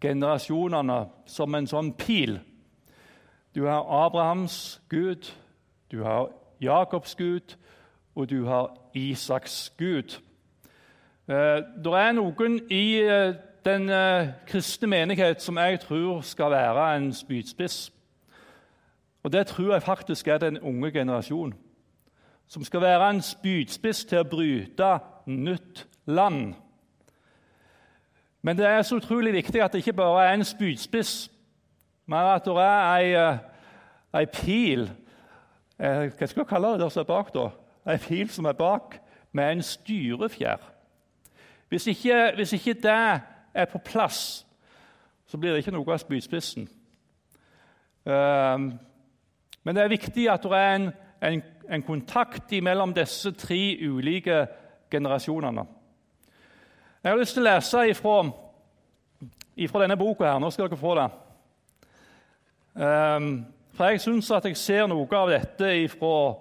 generasjonene 0.00 0.98
som 1.26 1.54
en 1.54 1.68
sånn 1.68 1.92
pil. 1.98 2.38
Du 3.54 3.64
har 3.66 3.86
Abrahams 4.06 4.80
Gud, 4.90 5.28
du 5.90 6.02
har 6.02 6.30
Jakobs 6.60 7.14
Gud, 7.14 7.56
og 8.14 8.30
du 8.30 8.46
har 8.46 8.76
Isaks 8.94 9.72
Gud. 9.78 10.20
Eh, 11.28 11.62
det 11.84 11.92
er 11.96 12.12
noen 12.12 12.58
i 12.70 13.00
eh, 13.00 13.34
den 13.64 13.88
eh, 13.90 14.28
kristne 14.46 14.88
menighet 14.88 15.42
som 15.42 15.58
jeg 15.58 15.80
tror 15.80 16.20
skal 16.20 16.50
være 16.50 16.96
en 16.96 17.12
spydspiss. 17.12 17.92
Og 19.22 19.32
det 19.32 19.46
tror 19.46 19.72
jeg 19.72 19.82
faktisk 19.82 20.28
er 20.28 20.38
den 20.38 20.60
unge 20.60 20.90
generasjonen. 20.90 21.54
Som 22.46 22.64
skal 22.64 22.80
være 22.80 23.10
en 23.10 23.22
spydspiss 23.22 24.04
til 24.04 24.20
å 24.20 24.28
bryte 24.28 24.98
nytt 25.26 25.86
land. 26.06 26.54
Men 28.42 28.58
det 28.58 28.66
er 28.66 28.82
så 28.82 28.96
utrolig 29.00 29.32
viktig 29.32 29.62
at 29.62 29.72
det 29.72 29.80
ikke 29.80 29.96
bare 29.96 30.26
er 30.26 30.34
en 30.34 30.44
spydspiss, 30.44 31.30
men 32.06 32.18
at 32.18 32.44
det 32.44 32.52
er 32.60 32.82
ei, 32.98 33.38
ei 34.20 34.26
pil 34.28 34.90
eh, 35.78 36.10
Hva 36.10 36.26
skal 36.26 36.40
jeg 36.42 36.48
kalle 36.48 36.72
det 36.72 36.80
der 36.80 36.88
som 36.88 37.00
er 37.00 37.10
bak? 37.10 37.34
da? 37.34 37.48
En 37.92 37.98
fil 37.98 38.30
som 38.30 38.44
er 38.44 38.52
bak, 38.52 39.00
med 39.32 39.52
en 39.52 39.62
styrefjær. 39.62 40.60
Hvis 41.68 41.86
ikke, 41.86 42.32
hvis 42.34 42.52
ikke 42.52 42.74
det 42.74 43.20
er 43.54 43.64
på 43.72 43.78
plass, 43.78 44.46
så 45.26 45.38
blir 45.38 45.50
det 45.50 45.64
ikke 45.64 45.74
noe 45.74 45.92
av 45.92 45.98
spydspissen. 45.98 46.68
Um, 48.04 48.68
men 49.64 49.76
det 49.76 49.82
er 49.82 49.88
viktig 49.88 50.28
at 50.30 50.42
det 50.44 50.58
er 50.58 50.74
en, 50.76 50.90
en, 51.22 51.42
en 51.70 51.82
kontakt 51.82 52.52
mellom 52.62 52.92
disse 52.94 53.32
tre 53.32 53.78
ulike 53.82 54.46
generasjonene. 54.90 55.64
Jeg 57.02 57.12
har 57.12 57.18
lyst 57.18 57.34
til 57.36 57.44
å 57.44 57.48
lese 57.48 57.82
ifra, 57.90 58.18
ifra 59.56 59.82
denne 59.82 59.96
boka. 59.96 60.24
her. 60.24 60.38
Nå 60.38 60.50
skal 60.50 60.68
dere 60.68 60.78
få 60.80 60.94
det. 60.96 61.08
Um, 62.74 63.46
for 63.74 63.90
jeg 63.90 64.04
syns 64.04 64.28
at 64.30 64.44
jeg 64.46 64.54
ser 64.58 64.86
noe 64.86 65.16
av 65.18 65.30
dette 65.32 65.88
fra 65.90 66.34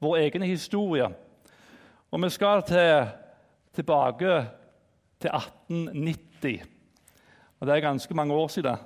vår 0.00 0.16
egen 0.22 0.42
historie. 0.46 1.08
Og 2.10 2.22
vi 2.22 2.28
skal 2.30 2.62
til, 2.66 3.06
tilbake 3.74 4.46
til 5.20 5.30
1890. 5.34 6.62
Og 7.60 7.66
Det 7.66 7.74
er 7.74 7.80
ganske 7.80 8.14
mange 8.14 8.34
år 8.34 8.48
siden. 8.48 8.76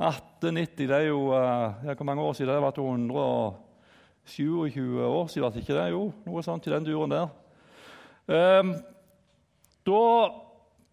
1890 0.00 0.88
det 0.88 0.96
er 0.96 1.06
jo 1.10 1.26
uh, 1.28 1.72
ja, 1.84 1.94
Hvor 1.94 2.04
mange 2.04 2.22
år 2.22 2.32
siden? 2.32 2.54
Det 2.54 2.62
var 2.62 2.70
227 2.70 5.04
år 5.04 5.26
siden, 5.26 5.42
var 5.42 5.50
det 5.50 5.60
ikke 5.60 5.74
det? 5.74 5.90
Jo, 5.90 6.12
noe 6.24 6.42
sånt 6.42 6.66
i 6.66 6.70
den 6.72 6.84
duren 6.84 7.10
der. 7.10 7.28
Um, 8.30 8.74
da 9.86 10.28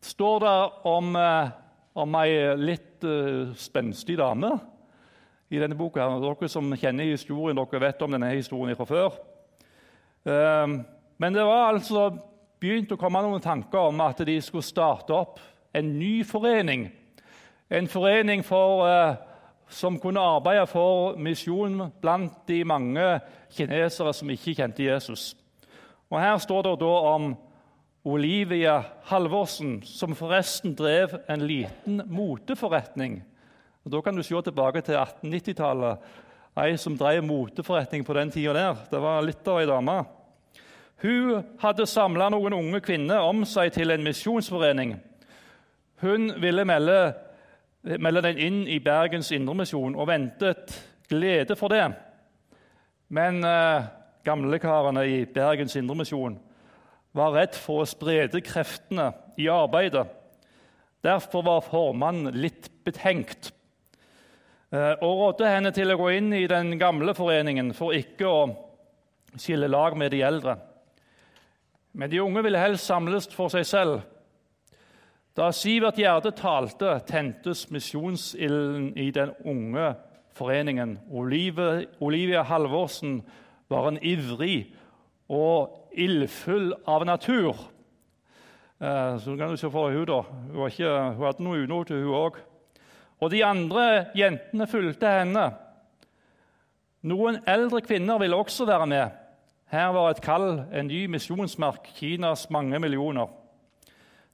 står 0.02 0.40
det 0.44 0.70
om, 0.84 1.16
uh, 1.16 1.50
om 1.96 2.16
ei 2.20 2.56
litt 2.60 3.04
uh, 3.08 3.56
spenstig 3.56 4.18
dame 4.20 4.77
i 5.50 5.60
denne 5.60 5.78
boka. 5.78 6.08
Dere 6.20 6.50
som 6.52 6.74
kjenner 6.76 7.12
historien, 7.12 7.58
dere 7.58 7.82
vet 7.82 8.02
om 8.04 8.16
denne 8.16 8.34
historien 8.36 8.78
fra 8.78 8.88
før. 8.88 9.20
Um, 10.28 10.82
men 11.18 11.34
det 11.34 11.46
var 11.48 11.72
altså 11.72 12.10
begynt 12.60 12.92
å 12.92 13.00
komme 13.00 13.22
noen 13.24 13.44
tanker 13.44 13.90
om 13.90 14.02
at 14.04 14.20
de 14.28 14.36
skulle 14.44 14.66
starte 14.66 15.16
opp 15.16 15.40
en 15.78 15.94
ny 16.00 16.20
forening. 16.28 16.90
En 17.70 17.88
forening 17.88 18.44
for, 18.46 18.84
uh, 18.88 19.16
som 19.70 20.00
kunne 20.00 20.24
arbeide 20.24 20.68
for 20.68 21.18
misjon 21.20 21.90
blant 22.02 22.44
de 22.48 22.62
mange 22.68 23.08
kinesere 23.56 24.14
som 24.16 24.30
ikke 24.32 24.56
kjente 24.60 24.84
Jesus. 24.84 25.34
Og 26.10 26.20
Her 26.22 26.38
står 26.40 26.64
det 26.64 26.78
da 26.84 26.94
om 27.16 27.34
Olivia 28.08 28.82
Halvorsen, 29.10 29.82
som 29.84 30.16
forresten 30.16 30.76
drev 30.80 31.18
en 31.28 31.44
liten 31.44 32.02
moteforretning. 32.08 33.20
Og 33.88 33.92
Da 33.94 34.02
kan 34.02 34.16
du 34.16 34.24
se 34.24 34.36
tilbake 34.44 34.82
til 34.84 34.98
1890-tallet. 35.00 36.00
Ei 36.60 36.74
som 36.76 36.98
drev 36.98 37.24
moteforretning 37.24 38.04
på 38.04 38.14
den 38.18 38.32
tida 38.32 38.52
der. 38.54 38.82
Det 38.92 39.00
var 39.00 39.24
litt 39.24 39.48
av 39.48 39.62
ei 39.62 39.70
dame. 39.70 39.96
Hun 41.00 41.46
hadde 41.62 41.86
samla 41.88 42.28
noen 42.34 42.58
unge 42.58 42.82
kvinner 42.84 43.24
om 43.24 43.46
seg 43.48 43.72
til 43.72 43.96
en 43.96 44.04
misjonsforening. 44.04 44.98
Hun 46.04 46.34
ville 46.44 46.68
melde, 46.68 46.98
melde 47.96 48.26
den 48.28 48.44
inn 48.44 48.60
i 48.68 48.82
Bergens 48.84 49.32
Indremisjon 49.32 49.96
og 49.96 50.10
ventet 50.12 50.76
glede 51.08 51.56
for 51.56 51.72
det. 51.72 51.86
Men 53.08 53.40
eh, 53.40 53.88
gamlekarene 54.28 55.08
i 55.08 55.26
Bergens 55.32 55.80
Indremisjon 55.80 56.36
var 57.16 57.38
redd 57.40 57.56
for 57.56 57.86
å 57.86 57.88
sprede 57.88 58.44
kreftene 58.44 59.14
i 59.40 59.48
arbeidet. 59.48 60.10
Derfor 61.08 61.48
var 61.48 61.70
formannen 61.72 62.36
litt 62.36 62.68
betenkt 62.84 63.54
og 64.76 65.12
rådde 65.22 65.48
henne 65.48 65.72
til 65.72 65.94
å 65.94 66.00
gå 66.00 66.10
inn 66.18 66.34
i 66.36 66.48
den 66.50 66.74
gamle 66.80 67.14
foreningen 67.16 67.70
for 67.78 67.96
ikke 67.96 68.28
å 68.28 68.42
skille 69.40 69.70
lag 69.72 69.96
med 69.98 70.12
de 70.12 70.22
eldre. 70.28 70.58
Men 71.98 72.12
de 72.12 72.20
unge 72.22 72.44
ville 72.44 72.60
helst 72.60 72.86
samles 72.86 73.30
for 73.34 73.50
seg 73.54 73.66
selv. 73.66 74.02
Da 75.38 75.52
Sivert 75.54 76.00
Gjerde 76.02 76.32
talte, 76.34 76.96
tentes 77.06 77.68
misjonsilden 77.70 78.92
i 78.98 79.12
den 79.14 79.32
unge 79.46 79.92
foreningen. 80.38 80.98
Olivia 81.10 82.44
Halvorsen 82.44 83.22
var 83.70 83.88
en 83.90 84.00
ivrig 84.02 84.74
og 85.30 85.90
ildfull 85.94 86.74
av 86.88 87.06
natur. 87.06 87.54
Eh, 88.82 89.18
så 89.18 89.36
kan 89.38 89.50
du 89.50 89.58
se 89.58 89.70
for 89.70 89.90
deg 89.90 89.98
hun 89.98 90.10
da. 90.10 90.20
Hun, 90.54 91.24
hadde 91.24 91.46
noe 91.46 91.64
unote, 91.66 91.98
hun 91.98 92.18
òg. 92.18 92.42
Og 93.22 93.32
de 93.34 93.42
andre 93.46 93.88
jentene 94.18 94.68
fulgte 94.70 95.10
henne. 95.10 95.48
Noen 97.08 97.40
eldre 97.50 97.82
kvinner 97.86 98.20
ville 98.22 98.38
også 98.38 98.68
være 98.68 98.88
med. 98.90 99.16
Her 99.72 99.90
var 99.96 100.12
et 100.12 100.22
kall, 100.24 100.64
en 100.72 100.88
ny 100.88 101.06
misjonsmark, 101.12 101.90
Kinas 101.98 102.48
mange 102.54 102.80
millioner. 102.80 103.28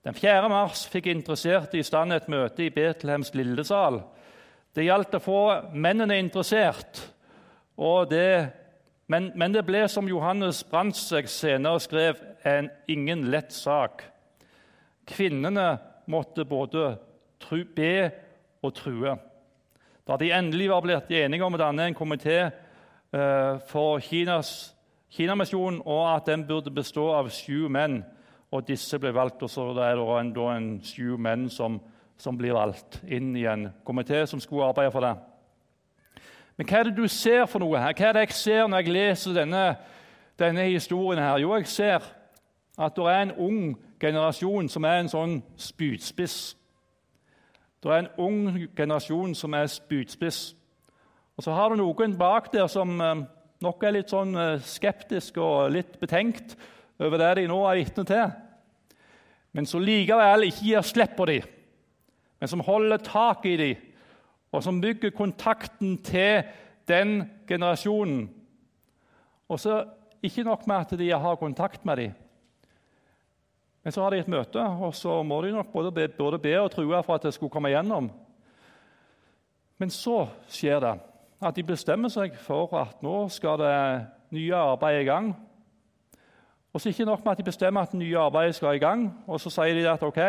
Den 0.04 0.14
4. 0.14 0.50
mars 0.52 0.84
fikk 0.92 1.08
interesserte 1.08 1.80
i 1.80 1.86
stand 1.86 2.14
et 2.14 2.28
møte 2.30 2.66
i 2.66 2.74
Betlehems 2.74 3.32
lille 3.38 3.64
sal. 3.66 4.02
Det 4.76 4.86
gjaldt 4.86 5.16
å 5.16 5.24
få 5.24 5.40
mennene 5.74 6.18
interessert, 6.20 7.06
det, 8.10 8.50
men, 9.10 9.32
men, 9.36 9.54
det 9.56 9.64
ble, 9.66 9.88
som 9.90 10.10
Johannes 10.10 10.62
Brandtzæg 10.70 11.30
senere 11.32 11.82
skrev, 11.82 12.20
en 12.46 12.70
ingen 12.92 13.26
lett 13.32 13.54
sak. 13.56 14.04
Kvinnene 15.10 15.80
måtte 16.12 16.46
både 16.46 16.98
tru, 17.42 17.64
be 17.66 18.12
og 18.64 18.74
true. 18.74 19.16
Da 20.08 20.18
de 20.20 20.32
endelig 20.36 20.70
var 20.70 20.84
blitt 20.84 21.12
enige 21.12 21.46
om 21.46 21.56
å 21.56 21.62
danne 21.62 21.88
en 21.88 21.96
komité 21.96 22.38
uh, 22.48 23.60
for 23.70 24.00
Kinas 24.04 24.74
Kinamisjonen, 25.14 25.82
og 25.86 26.16
at 26.16 26.26
den 26.26 26.48
burde 26.48 26.72
bestå 26.74 27.12
av 27.14 27.30
sju 27.30 27.68
menn. 27.70 28.02
Og 28.54 28.66
disse 28.68 28.98
ble 29.02 29.14
valgt, 29.14 29.44
og 29.46 29.50
så 29.50 29.68
er 29.82 29.98
det 29.98 30.08
en, 30.20 30.32
en 30.50 30.70
sju 30.86 31.18
menn 31.18 31.48
som, 31.50 31.80
som, 32.18 32.38
blir 32.38 32.54
valgt 32.54 33.00
inn 33.06 33.36
i 33.38 33.46
en 33.50 33.68
komité 33.86 34.26
som 34.30 34.42
skulle 34.42 34.66
arbeide 34.66 34.92
for 34.94 35.06
det. 35.06 35.14
Men 36.58 36.70
hva 36.70 36.80
er 36.80 36.90
det 36.90 36.98
du 36.98 37.08
ser 37.10 37.46
for 37.50 37.62
noe 37.62 37.82
her? 37.82 37.94
Hva 37.98 38.10
er 38.10 38.18
det 38.18 38.26
jeg 38.28 38.38
ser 38.38 38.68
når 38.68 38.84
jeg 38.84 38.94
leser 38.94 39.38
denne, 39.38 39.64
denne 40.40 40.68
historien? 40.70 41.22
her? 41.22 41.42
Jo, 41.42 41.56
jeg 41.58 41.70
ser 41.70 42.10
at 42.78 42.96
det 42.98 43.06
er 43.10 43.22
en 43.22 43.36
ung 43.38 43.64
generasjon 44.02 44.70
som 44.70 44.86
er 44.86 45.02
en 45.02 45.10
sånn 45.10 45.40
spydspiss. 45.58 46.56
Det 47.84 47.92
er 47.92 48.04
en 48.06 48.14
ung 48.18 48.68
generasjon 48.76 49.34
som 49.36 49.54
er 49.54 49.68
spydspiss. 49.68 50.54
Og 51.38 51.44
så 51.44 51.52
har 51.52 51.70
du 51.70 51.82
noen 51.82 52.14
bak 52.18 52.48
der 52.54 52.68
som 52.72 53.02
eh, 53.02 53.24
nok 53.64 53.84
er 53.84 53.98
litt 53.98 54.14
sånn 54.14 54.36
eh, 54.40 54.62
skeptisk 54.64 55.40
og 55.42 55.74
litt 55.74 55.98
betenkt 56.00 56.56
over 57.02 57.20
det 57.20 57.32
de 57.42 57.48
nå 57.50 57.58
er 57.68 57.80
vitne 57.82 58.06
til, 58.08 58.32
men 59.54 59.68
som 59.70 59.84
likevel 59.84 60.48
ikke 60.48 60.68
gir 60.68 60.86
slipp 60.86 61.18
på 61.18 61.28
dem, 61.30 61.48
men 62.40 62.52
som 62.52 62.64
holder 62.66 63.02
tak 63.04 63.46
i 63.50 63.56
dem, 63.60 63.82
og 64.54 64.64
som 64.64 64.82
bygger 64.82 65.14
kontakten 65.18 65.98
til 66.06 66.46
den 66.88 67.24
generasjonen. 67.50 68.28
Og 69.50 69.60
så 69.60 69.84
Ikke 70.24 70.44
nok 70.48 70.62
med 70.68 70.76
at 70.76 70.92
de 71.00 71.10
har 71.12 71.36
kontakt 71.36 71.86
med 71.86 71.98
dem, 71.98 72.12
men 73.84 73.92
så 73.92 74.04
har 74.04 74.14
de 74.14 74.22
et 74.24 74.32
møte, 74.32 74.60
og 74.64 74.94
så 74.96 75.18
må 75.28 75.42
de 75.44 75.52
nok 75.52 75.72
både 75.74 75.92
be, 75.92 76.08
både 76.08 76.40
be 76.40 76.54
og 76.62 76.72
true 76.72 77.02
for 77.04 77.18
at 77.18 77.26
det 77.28 77.34
skulle 77.36 77.52
komme 77.52 77.72
igjennom. 77.72 78.08
Men 79.78 79.92
så 79.92 80.28
skjer 80.48 80.80
det 80.80 80.94
at 81.44 81.58
de 81.58 81.66
bestemmer 81.68 82.12
seg 82.12 82.38
for 82.40 82.72
at 82.80 83.02
nå 83.04 83.26
skal 83.34 83.60
det 83.60 83.80
nye 84.32 84.56
arbeidet 84.56 85.04
i 85.04 85.10
gang. 85.10 85.34
Og 86.74 86.82
så 86.82 86.90
ikke 86.90 87.06
nok 87.06 87.26
med 87.26 87.34
at 87.34 87.42
de 87.42 87.50
bestemmer 87.50 87.84
at 87.84 87.92
det 87.92 88.00
nye 88.00 88.22
arbeidet 88.22 88.56
skal 88.56 88.78
i 88.78 88.82
gang, 88.82 89.10
og 89.28 89.42
så 89.44 89.52
sier 89.52 89.76
de 89.76 89.84
at 89.90 90.04
ok, 90.08 90.22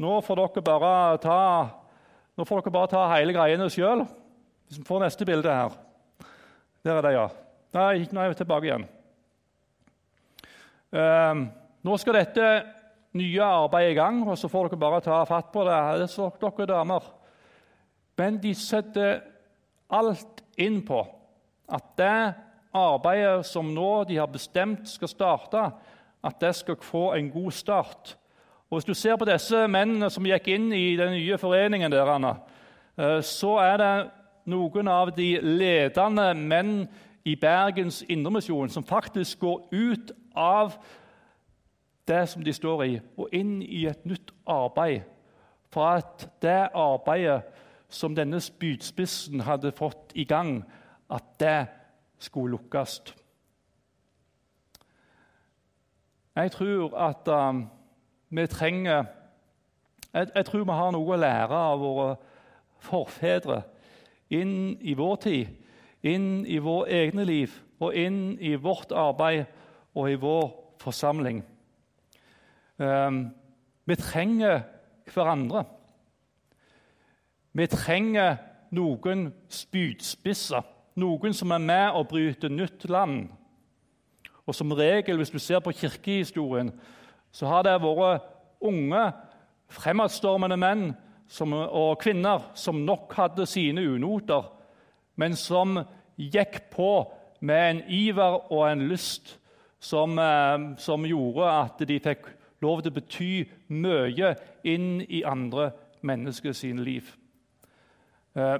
nå 0.00 0.16
får 0.24 0.40
dere 0.40 0.64
bare 0.64 1.20
ta, 1.20 1.42
nå 2.36 2.48
får 2.48 2.64
dere 2.64 2.74
bare 2.78 2.90
ta 2.94 3.04
hele 3.12 3.36
greiene 3.36 3.68
sjøl. 3.70 4.06
Hvis 4.66 4.80
vi 4.80 4.86
får 4.86 5.04
neste 5.04 5.26
bilde 5.26 5.52
her. 5.52 5.76
Der 6.86 6.96
er 6.96 7.04
det, 7.04 7.12
ja. 7.12 7.28
Nei, 7.76 8.06
nå 8.08 8.22
er 8.22 8.32
vi 8.32 8.38
tilbake 8.38 8.68
igjen. 8.70 8.84
Um, 10.90 11.48
nå 11.82 11.96
skal 11.96 12.18
dette 12.20 12.50
nye 13.16 13.42
arbeidet 13.42 13.94
i 13.94 13.98
gang, 13.98 14.20
og 14.28 14.38
så 14.38 14.48
får 14.50 14.70
dere 14.70 14.80
bare 14.80 15.00
ta 15.04 15.22
fatt 15.28 15.50
på 15.52 15.64
det. 15.66 15.78
Det 16.02 16.10
er 16.18 16.36
dere 16.44 16.68
damer. 16.68 17.08
Men 18.20 18.38
de 18.42 18.52
setter 18.54 19.22
alt 19.90 20.42
inn 20.60 20.82
på 20.86 21.00
at 21.70 21.92
det 21.98 22.34
arbeidet 22.76 23.46
som 23.48 23.72
nå 23.74 24.04
de 24.06 24.18
har 24.20 24.30
bestemt 24.30 24.88
skal 24.88 25.10
starte, 25.10 25.64
at 26.22 26.40
det 26.42 26.52
skal 26.58 26.76
få 26.84 27.14
en 27.16 27.30
god 27.32 27.50
start. 27.56 28.16
Og 28.70 28.76
Hvis 28.78 28.84
du 28.84 28.94
ser 28.94 29.16
på 29.16 29.26
disse 29.26 29.66
mennene 29.66 30.10
som 30.10 30.26
gikk 30.26 30.46
inn 30.52 30.68
i 30.72 30.96
den 30.96 31.16
nye 31.16 31.38
foreningen, 31.38 31.90
der, 31.90 32.06
Anna, 32.06 32.36
eh, 32.98 33.18
så 33.22 33.56
er 33.58 33.76
det 33.80 33.94
noen 34.46 34.88
av 34.88 35.10
de 35.16 35.40
ledende 35.42 36.34
menn 36.34 36.74
i 37.24 37.34
Bergens 37.36 38.04
Indremisjon 38.08 38.70
som 38.70 38.86
faktisk 38.86 39.40
går 39.40 39.66
ut 39.72 40.12
av 40.36 40.76
det 42.08 42.28
som 42.28 42.44
de 42.44 42.52
står 42.52 42.82
i, 42.82 43.00
og 43.16 43.28
inn 43.32 43.60
i 43.62 43.86
et 43.86 44.06
nytt 44.06 44.32
arbeid. 44.46 45.02
For 45.70 45.86
at 45.86 46.28
det 46.42 46.70
arbeidet 46.74 47.42
som 47.88 48.14
denne 48.14 48.40
spydspissen 48.40 49.40
hadde 49.46 49.72
fått 49.72 50.12
i 50.14 50.24
gang, 50.24 50.64
at 51.10 51.24
det 51.40 51.66
skulle 52.18 52.50
lukkes. 52.50 53.00
Jeg 56.36 56.52
tror 56.52 56.96
at 56.96 57.28
um, 57.28 57.66
vi 58.28 58.46
trenger 58.46 59.04
jeg, 60.12 60.26
jeg, 60.34 60.44
tror 60.44 60.64
vi 60.64 60.72
har 60.72 60.92
noe 60.94 61.14
å 61.14 61.18
lære 61.18 61.56
av 61.56 61.82
våre 61.82 62.08
forfedre 62.82 63.60
inn 64.30 64.78
i 64.80 64.94
vår 64.98 65.16
tid, 65.22 65.50
inn 66.02 66.46
i 66.46 66.58
våre 66.62 66.90
egne 67.02 67.26
liv 67.26 67.54
og 67.80 67.94
inn 67.94 68.38
i 68.40 68.54
vårt 68.54 68.92
arbeid 68.92 69.44
og 69.94 70.10
i 70.10 70.18
vår 70.18 70.48
forsamling. 70.82 71.42
Um, 72.80 73.28
vi 73.84 73.96
trenger 73.96 74.62
hverandre. 75.12 75.64
Vi 77.52 77.66
trenger 77.66 78.38
noen 78.72 79.26
spydspisser, 79.52 80.64
noen 80.96 81.36
som 81.36 81.52
er 81.52 81.60
med 81.60 81.98
og 81.98 82.08
bryter 82.08 82.52
nytt 82.52 82.86
land. 82.88 83.26
Og 84.46 84.56
som 84.56 84.72
regel, 84.72 85.20
hvis 85.20 85.34
du 85.34 85.38
ser 85.38 85.60
på 85.60 85.74
kirkehistorien, 85.76 86.72
så 87.32 87.50
har 87.50 87.66
det 87.66 87.76
vært 87.82 88.24
unge, 88.64 89.04
fremadstormende 89.70 90.56
menn 90.58 90.88
som, 91.30 91.52
og 91.52 92.00
kvinner 92.00 92.48
som 92.58 92.80
nok 92.86 93.12
hadde 93.14 93.46
sine 93.46 93.84
unoter, 93.86 94.48
men 95.20 95.36
som 95.36 95.82
gikk 96.16 96.62
på 96.72 96.90
med 97.44 97.66
en 97.68 97.84
iver 97.92 98.40
og 98.48 98.64
en 98.70 98.88
lyst 98.88 99.36
som, 99.80 100.18
eh, 100.18 100.76
som 100.80 101.04
gjorde 101.06 101.52
at 101.52 101.84
de 101.88 102.00
fikk 102.00 102.28
lov 102.60 102.82
til 102.82 102.92
å 102.92 102.94
bety 102.94 103.32
mye 103.68 104.34
inn 104.64 105.00
i 105.08 105.22
andre 105.26 105.70
menneskers 106.02 106.62
liv. 106.62 107.08
Eh, 108.36 108.58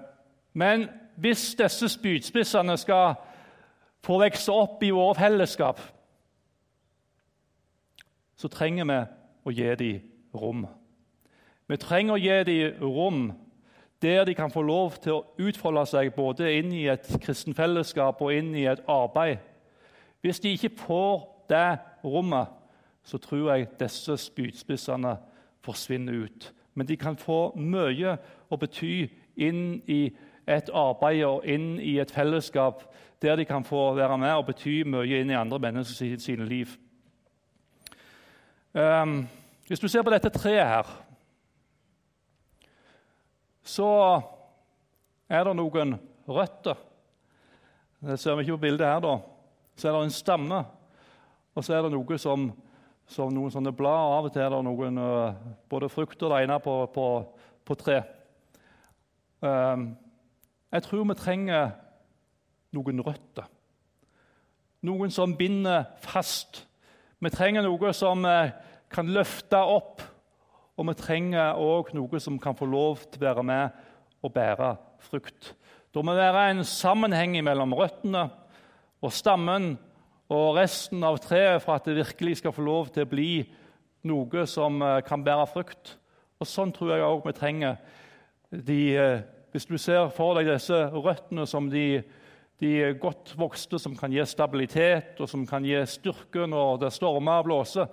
men 0.53 0.89
hvis 1.17 1.55
disse 1.59 1.89
spydspissene 1.89 2.77
skal 2.81 3.15
få 4.05 4.19
vokse 4.23 4.53
opp 4.53 4.83
i 4.83 4.91
vår 4.91 5.15
fellesskap, 5.15 5.81
så 8.37 8.49
trenger 8.49 8.89
vi 8.89 9.01
å 9.45 9.53
gi 9.53 9.75
dem 9.77 10.01
rom. 10.35 10.65
Vi 11.69 11.77
trenger 11.77 12.17
å 12.17 12.21
gi 12.21 12.43
dem 12.49 12.83
rom 12.83 13.25
der 14.03 14.25
de 14.25 14.35
kan 14.35 14.51
få 14.51 14.63
lov 14.65 14.97
til 15.05 15.19
å 15.19 15.25
utfolde 15.45 15.85
seg 15.87 16.15
både 16.17 16.49
inn 16.57 16.73
i 16.73 16.87
et 16.89 17.05
kristen 17.21 17.55
fellesskap 17.55 18.23
og 18.25 18.33
inn 18.33 18.55
i 18.57 18.65
et 18.71 18.81
arbeid. 18.89 19.43
Hvis 20.25 20.41
de 20.41 20.55
ikke 20.57 20.73
får 20.87 21.27
det 21.53 21.79
rommet, 22.05 22.49
så 23.11 23.18
tror 23.18 23.51
jeg 23.51 23.70
disse 23.81 24.14
spydspissene 24.23 25.16
forsvinner 25.66 26.25
ut. 26.25 26.53
Men 26.75 26.87
de 26.87 26.96
kan 26.96 27.16
få 27.18 27.51
mye 27.59 28.14
å 28.49 28.59
bety 28.61 29.09
inn 29.42 29.81
i 29.90 30.05
et 30.46 30.70
arbeid 30.75 31.25
og 31.27 31.46
inn 31.49 31.75
i 31.83 31.96
et 31.99 32.12
fellesskap 32.14 32.85
der 33.23 33.37
de 33.37 33.44
kan 33.44 33.66
få 33.66 33.90
være 33.99 34.18
med 34.18 34.37
og 34.38 34.46
bety 34.53 34.81
mye 34.87 35.20
inn 35.20 35.33
i 35.33 35.38
andre 35.38 35.59
menneskers 35.59 36.23
sine 36.23 36.46
liv. 36.49 36.70
Um, 38.73 39.25
hvis 39.66 39.83
du 39.83 39.88
ser 39.90 40.07
på 40.07 40.14
dette 40.14 40.31
treet 40.31 40.66
her, 40.66 40.94
så 43.66 43.90
er 45.31 45.44
det 45.46 45.57
noen 45.59 45.99
røtter. 46.31 46.79
Det 48.01 48.16
ser 48.18 48.38
vi 48.38 48.46
ikke 48.46 48.57
på 48.57 48.64
bildet 48.68 48.87
her. 48.87 49.03
da. 49.03 49.18
Så 49.77 49.88
er 49.88 49.92
det 49.92 50.03
en 50.05 50.14
stamme, 50.14 50.64
og 51.55 51.64
så 51.64 51.75
er 51.75 51.83
det 51.83 51.92
noe 51.92 52.18
som, 52.18 52.49
som 53.11 53.33
noen 53.35 53.53
sånne 53.53 53.73
blad. 53.75 54.14
Av 54.16 54.29
og 54.29 54.35
til 54.35 54.44
er 54.44 54.53
det 54.55 54.62
noen 54.66 55.01
uh, 55.03 55.38
både 55.70 55.90
frukt 55.92 56.23
og 56.23 56.33
det 56.33 56.44
ene 56.44 56.59
på, 56.62 56.75
på, 56.94 57.07
på 57.66 57.77
tre. 57.81 58.01
Um, 59.42 59.90
jeg 60.70 60.87
tror 60.87 61.09
vi 61.09 61.16
trenger 61.18 61.73
noen 62.77 63.03
røtter. 63.03 63.49
Noen 64.87 65.12
som 65.12 65.35
binder 65.37 65.90
fast. 66.05 66.62
Vi 67.20 67.33
trenger 67.35 67.66
noe 67.66 67.92
som 67.96 68.25
uh, 68.25 68.55
kan 68.92 69.11
løfte 69.11 69.59
opp. 69.59 70.05
Og 70.79 70.87
vi 70.88 70.96
trenger 70.96 71.59
òg 71.61 71.90
noe 71.92 72.20
som 72.23 72.38
kan 72.40 72.57
få 72.57 72.68
lov 72.70 73.03
til 73.11 73.20
å 73.20 73.27
være 73.27 73.44
med 73.44 73.81
og 74.25 74.33
bære 74.33 74.70
frukt. 75.11 75.53
Det 75.90 76.03
må 76.07 76.14
være 76.14 76.46
en 76.53 76.62
sammenheng 76.64 77.35
mellom 77.44 77.75
røttene 77.77 78.29
og 79.03 79.12
stammen 79.12 79.75
og 80.31 80.55
resten 80.61 81.03
av 81.03 81.19
treet 81.23 81.62
for 81.64 81.75
at 81.75 81.88
det 81.88 81.99
virkelig 81.99 82.38
skal 82.38 82.55
få 82.55 82.62
lov 82.62 82.93
til 82.95 83.07
å 83.07 83.11
bli 83.11 83.33
noe 84.07 84.47
som 84.49 84.79
uh, 84.83 85.01
kan 85.05 85.25
bære 85.27 85.49
frukt. 85.51 85.97
Og 86.40 86.49
Sånn 86.49 86.73
tror 86.73 86.95
jeg 86.95 87.05
òg 87.05 87.27
vi 87.27 87.37
trenger 87.37 87.81
de 88.51 88.81
uh, 88.97 89.23
hvis 89.51 89.66
du 89.66 89.77
ser 89.83 90.12
for 90.14 90.38
deg 90.38 90.47
disse 90.47 90.77
røttene 90.95 91.43
som 91.51 91.66
de, 91.71 92.01
de 92.62 92.93
godt 93.03 93.33
vokste, 93.38 93.81
som 93.83 93.97
kan 93.99 94.12
gi 94.14 94.23
stabilitet 94.29 95.19
og 95.19 95.31
som 95.31 95.43
kan 95.49 95.66
gi 95.66 95.81
styrke 95.90 96.47
når 96.47 96.85
det 96.85 96.93
stormer 96.95 97.43
og 97.43 97.49
blåser, 97.49 97.90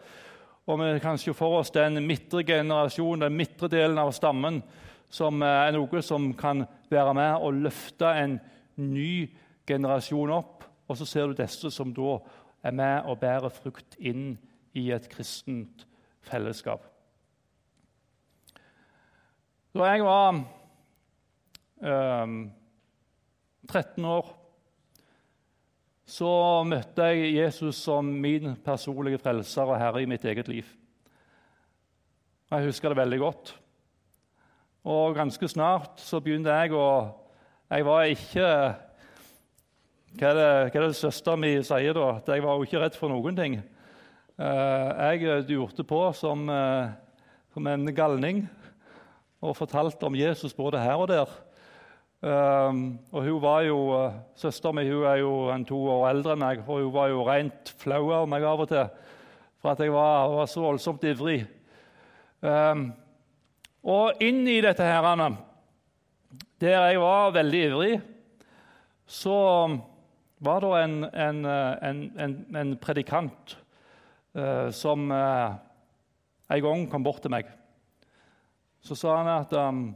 og 0.67 0.81
vi 0.83 0.91
kan 1.01 1.17
se 1.17 1.33
for 1.33 1.61
oss 1.61 1.71
den 1.73 1.97
midtre 2.05 2.43
generasjonen, 2.45 3.25
den 3.25 3.39
midtre 3.39 3.69
delen 3.71 3.97
av 4.01 4.11
stammen, 4.13 4.61
som 5.09 5.41
er 5.41 5.71
noe 5.73 6.01
som 6.03 6.29
kan 6.37 6.65
være 6.91 7.13
med 7.17 7.47
og 7.47 7.61
løfte 7.65 8.11
en 8.21 8.37
ny 8.75 9.29
generasjon 9.67 10.35
opp. 10.35 10.56
Og 10.87 10.97
så 10.97 11.05
ser 11.07 11.27
du 11.27 11.37
disse 11.37 11.71
som 11.73 11.93
da 11.93 12.17
er 12.65 12.75
med 12.75 13.07
og 13.07 13.19
bærer 13.21 13.53
frukt 13.53 13.97
inn 13.99 14.37
i 14.77 14.89
et 14.95 15.09
kristent 15.11 15.85
fellesskap. 16.27 16.85
Da 19.77 19.91
jeg 19.91 20.03
var 20.07 20.39
13 21.77 21.91
ehm, 23.69 24.09
år, 24.09 24.31
så 26.07 26.31
møtte 26.63 27.03
jeg 27.11 27.35
Jesus 27.35 27.83
som 27.83 28.07
min 28.07 28.55
personlige 28.63 29.19
frelser 29.19 29.67
og 29.67 29.77
herre 29.77 30.01
i 30.01 30.09
mitt 30.09 30.25
eget 30.25 30.47
liv. 30.47 30.65
Jeg 32.47 32.63
husker 32.63 32.89
det 32.89 33.01
veldig 33.01 33.19
godt. 33.19 33.51
Og 34.87 35.17
ganske 35.17 35.49
snart 35.51 35.99
så 35.99 36.21
begynte 36.23 36.53
jeg 36.53 36.71
å 36.71 36.87
Jeg 37.67 37.83
var 37.83 38.07
ikke 38.07 38.47
Hva 40.17 40.31
er 40.31 40.33
det, 40.33 40.51
hva 40.73 40.79
er 40.79 40.83
det 40.87 40.97
søsteren 40.97 41.41
min 41.43 41.65
sier 41.65 41.93
da? 41.93 42.05
At 42.17 42.29
jeg 42.31 42.41
var 42.41 42.55
jo 42.57 42.65
ikke 42.65 42.79
redd 42.81 42.95
for 42.97 43.11
noen 43.13 43.35
ting. 43.37 43.59
Eh, 44.41 45.17
jeg 45.21 45.43
durte 45.45 45.83
på 45.85 45.99
som, 46.17 46.47
eh, 46.49 46.87
som 47.53 47.67
en 47.69 47.91
galning 47.93 48.39
og 49.45 49.53
fortalte 49.59 50.07
om 50.07 50.15
Jesus 50.17 50.55
både 50.57 50.81
her 50.81 50.97
og 50.97 51.11
der. 51.11 51.35
Og 52.23 53.21
hun 53.21 53.41
var 53.43 53.61
jo, 53.61 53.77
Søsteren 54.33 54.79
min 54.79 54.89
hun 54.89 55.05
er 55.05 55.19
jo 55.21 55.51
en 55.53 55.65
to 55.69 55.77
år 55.77 56.07
eldre 56.09 56.33
enn 56.33 56.41
meg, 56.41 56.63
og 56.65 56.79
hun 56.81 56.93
var 56.95 57.11
jo 57.11 57.25
rent 57.27 57.69
flau 57.77 58.09
av 58.09 58.25
meg 58.27 58.41
av 58.41 58.63
og 58.63 58.71
til 58.71 58.87
for 59.61 59.75
at 59.75 59.83
jeg 59.85 59.93
var, 59.93 60.31
var 60.33 60.49
så 60.49 60.63
voldsomt 60.63 61.05
ivrig. 61.05 61.43
Og 63.85 64.23
inn 64.25 64.41
i 64.49 64.57
dette 64.65 64.81
her, 64.81 65.05
Anna, 65.05 65.29
der 66.57 66.89
jeg 66.89 67.03
var 67.05 67.37
veldig 67.37 67.61
ivrig, 67.67 68.01
så 69.05 69.37
var 70.39 70.61
det 70.61 70.83
en, 70.83 70.97
en, 71.03 71.45
en, 72.19 72.33
en 72.55 72.75
predikant 72.77 73.57
uh, 74.37 74.69
som 74.71 75.11
uh, 75.11 75.55
en 76.49 76.61
gang 76.63 76.89
kom 76.91 77.03
bort 77.03 77.21
til 77.21 77.33
meg. 77.33 77.49
Så 78.81 78.95
sa 78.95 79.17
han 79.19 79.31
at 79.33 79.53
um, 79.57 79.87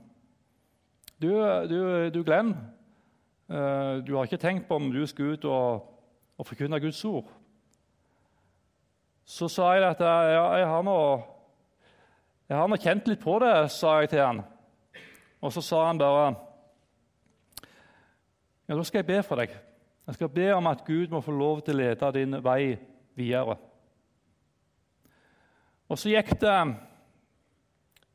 du, 1.22 1.30
du, 1.70 2.10
du 2.10 2.24
Glenn, 2.26 2.56
eh, 3.46 4.02
du 4.02 4.16
har 4.16 4.26
ikke 4.26 4.42
tenkt 4.42 4.66
på 4.68 4.76
om 4.80 4.90
du 4.92 5.04
skal 5.06 5.36
ut 5.36 5.46
og, 5.46 5.84
og 6.38 6.48
forkynne 6.50 6.80
Guds 6.82 7.04
ord. 7.06 7.30
Så 9.26 9.48
sa 9.54 9.70
jeg 9.78 9.86
at 9.86 10.02
jeg, 10.02 10.32
jeg, 10.34 10.68
har 10.68 10.82
nå, 10.84 10.98
jeg 12.50 12.58
har 12.58 12.72
nå 12.72 12.80
kjent 12.82 13.12
litt 13.12 13.22
på 13.22 13.38
det, 13.44 13.54
sa 13.70 14.00
jeg 14.02 14.10
til 14.16 14.24
han. 14.26 14.42
Og 15.46 15.54
så 15.54 15.62
sa 15.66 15.86
han 15.88 16.02
bare 16.02 16.34
Ja, 18.68 18.76
da 18.76 18.84
skal 18.88 19.04
jeg 19.04 19.12
be 19.12 19.22
for 19.24 19.38
deg. 19.38 19.54
Jeg 20.12 20.18
skal 20.18 20.30
be 20.36 20.50
om 20.52 20.66
at 20.68 20.82
Gud 20.84 21.08
må 21.08 21.22
få 21.24 21.32
lov 21.32 21.62
til 21.64 21.78
å 21.78 21.80
lede 21.80 22.08
din 22.18 22.36
vei 22.44 22.74
videre. 23.16 23.54
Og 25.88 25.96
så 25.96 26.12
gikk 26.12 26.34
det 26.42 26.56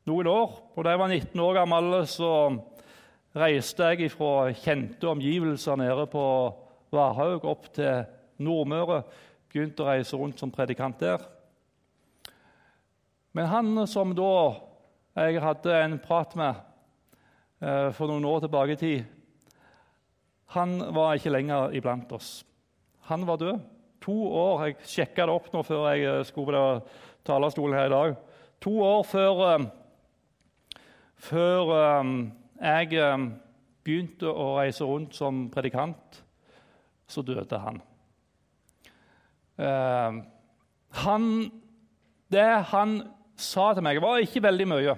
noen 0.05 0.29
år, 0.29 0.53
og 0.77 0.85
da 0.85 0.93
jeg 0.93 1.01
var 1.01 1.09
19 1.15 1.41
år 1.41 1.57
gammel, 1.57 1.97
så 2.05 2.29
reiste 3.33 3.89
jeg 3.95 4.11
fra 4.13 4.53
kjente 4.61 5.09
omgivelser 5.09 5.81
nede 5.81 6.05
på 6.13 6.27
Varhaug 6.93 7.49
opp 7.49 7.65
til 7.73 8.05
Nordmøre. 8.45 9.01
Begynte 9.49 9.81
å 9.81 9.89
reise 9.89 10.21
rundt 10.21 10.37
som 10.37 10.53
predikant 10.53 11.01
der. 11.01 11.25
Men 13.33 13.49
han 13.49 13.87
som 13.89 14.13
da 14.13 14.31
jeg 15.17 15.41
hadde 15.41 15.81
en 15.81 15.97
prat 16.05 16.37
med 16.37 16.61
eh, 17.57 17.89
for 17.89 18.05
noen 18.05 18.33
år 18.35 18.45
tilbake 18.45 18.77
i 18.77 18.83
tid, 18.85 19.13
han 20.55 20.77
var 20.95 21.17
ikke 21.17 21.33
lenger 21.33 21.75
iblant 21.75 22.11
oss. 22.15 22.45
Han 23.09 23.25
var 23.27 23.39
død. 23.41 23.59
To 24.01 24.15
år, 24.31 24.65
Jeg 24.65 24.75
sjekka 24.87 25.25
det 25.25 25.33
opp 25.33 25.49
nå 25.51 25.63
før 25.65 25.89
jeg 25.91 26.05
eh, 26.07 26.25
skulle 26.25 26.53
på 26.53 26.87
talerstolen 27.27 27.75
her 27.75 27.89
i 27.89 27.95
dag. 27.95 28.15
To 28.63 28.79
år 28.79 29.03
før, 29.03 29.41
eh, 29.47 30.79
før 31.15 31.73
eh, 31.75 32.13
jeg 32.61 33.19
begynte 33.83 34.31
å 34.31 34.55
reise 34.59 34.85
rundt 34.85 35.15
som 35.15 35.49
predikant, 35.51 36.23
så 37.07 37.21
døde 37.23 37.59
han. 37.59 37.81
Han 41.03 41.23
det 42.31 42.47
han 42.71 42.99
sa 43.39 43.71
til 43.73 43.85
meg, 43.85 44.01
var 44.03 44.19
ikke 44.19 44.43
veldig 44.43 44.67
mye. 44.67 44.95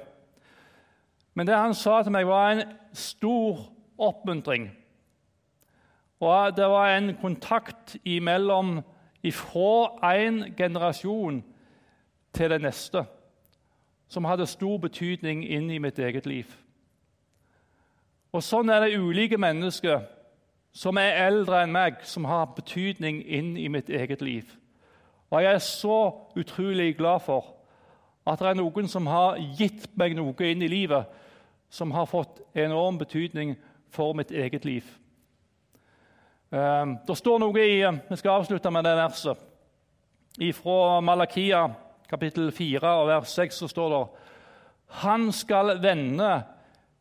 Men 1.38 1.48
det 1.48 1.58
han 1.58 1.76
sa 1.78 2.02
til 2.04 2.14
meg, 2.16 2.28
var 2.28 2.56
en 2.56 2.64
stor 2.96 3.68
oppmuntring. 4.00 4.70
Og 6.20 6.58
det 6.58 6.68
var 6.68 6.90
en 6.98 7.14
kontakt 7.22 7.98
imellom 8.06 8.82
fra 9.32 10.16
en 10.16 10.44
generasjon 10.58 11.44
til 12.34 12.50
den 12.50 12.62
neste 12.62 13.06
som 14.10 14.26
hadde 14.26 14.48
stor 14.50 14.78
betydning 14.82 15.44
inn 15.46 15.70
i 15.72 15.78
mitt 15.78 16.00
eget 16.00 16.26
liv. 16.26 16.50
Og 18.34 18.44
Sånn 18.44 18.70
er 18.70 18.82
det 18.86 18.98
ulike 18.98 19.38
mennesker 19.38 20.02
som 20.74 20.98
er 21.02 21.28
eldre 21.28 21.64
enn 21.64 21.74
meg, 21.74 22.02
som 22.06 22.26
har 22.30 22.52
betydning 22.58 23.22
inn 23.26 23.56
i 23.58 23.68
mitt 23.70 23.90
eget 23.90 24.22
liv. 24.22 24.50
Og 25.30 25.44
jeg 25.44 25.54
er 25.54 25.64
så 25.66 26.00
utrolig 26.38 26.96
glad 26.98 27.22
for 27.26 27.56
at 28.30 28.42
det 28.42 28.50
er 28.50 28.58
noen 28.60 28.90
som 28.90 29.08
har 29.10 29.38
gitt 29.58 29.88
meg 29.98 30.16
noe 30.18 30.46
inn 30.46 30.62
i 30.66 30.70
livet 30.70 31.10
som 31.70 31.94
har 31.94 32.10
fått 32.10 32.42
enorm 32.58 32.98
betydning 32.98 33.56
for 33.94 34.14
mitt 34.18 34.32
eget 34.32 34.66
liv. 34.66 34.86
Ehm, 36.50 36.96
det 37.06 37.18
står 37.18 37.42
noe 37.44 37.62
i 37.62 37.84
Vi 37.86 38.18
skal 38.18 38.40
avslutte 38.40 38.72
med 38.74 38.88
det 38.88 38.96
verset. 38.98 39.46
Fra 40.56 41.00
Malakia 41.02 41.68
kapittel 42.10 42.50
4 42.56 42.94
og 43.02 43.10
vers 43.10 43.36
6 43.38 43.60
så 43.62 43.70
står 43.70 43.90
det 43.94 44.00
Han 45.04 45.30
skal 45.36 45.76
vende 45.82 46.32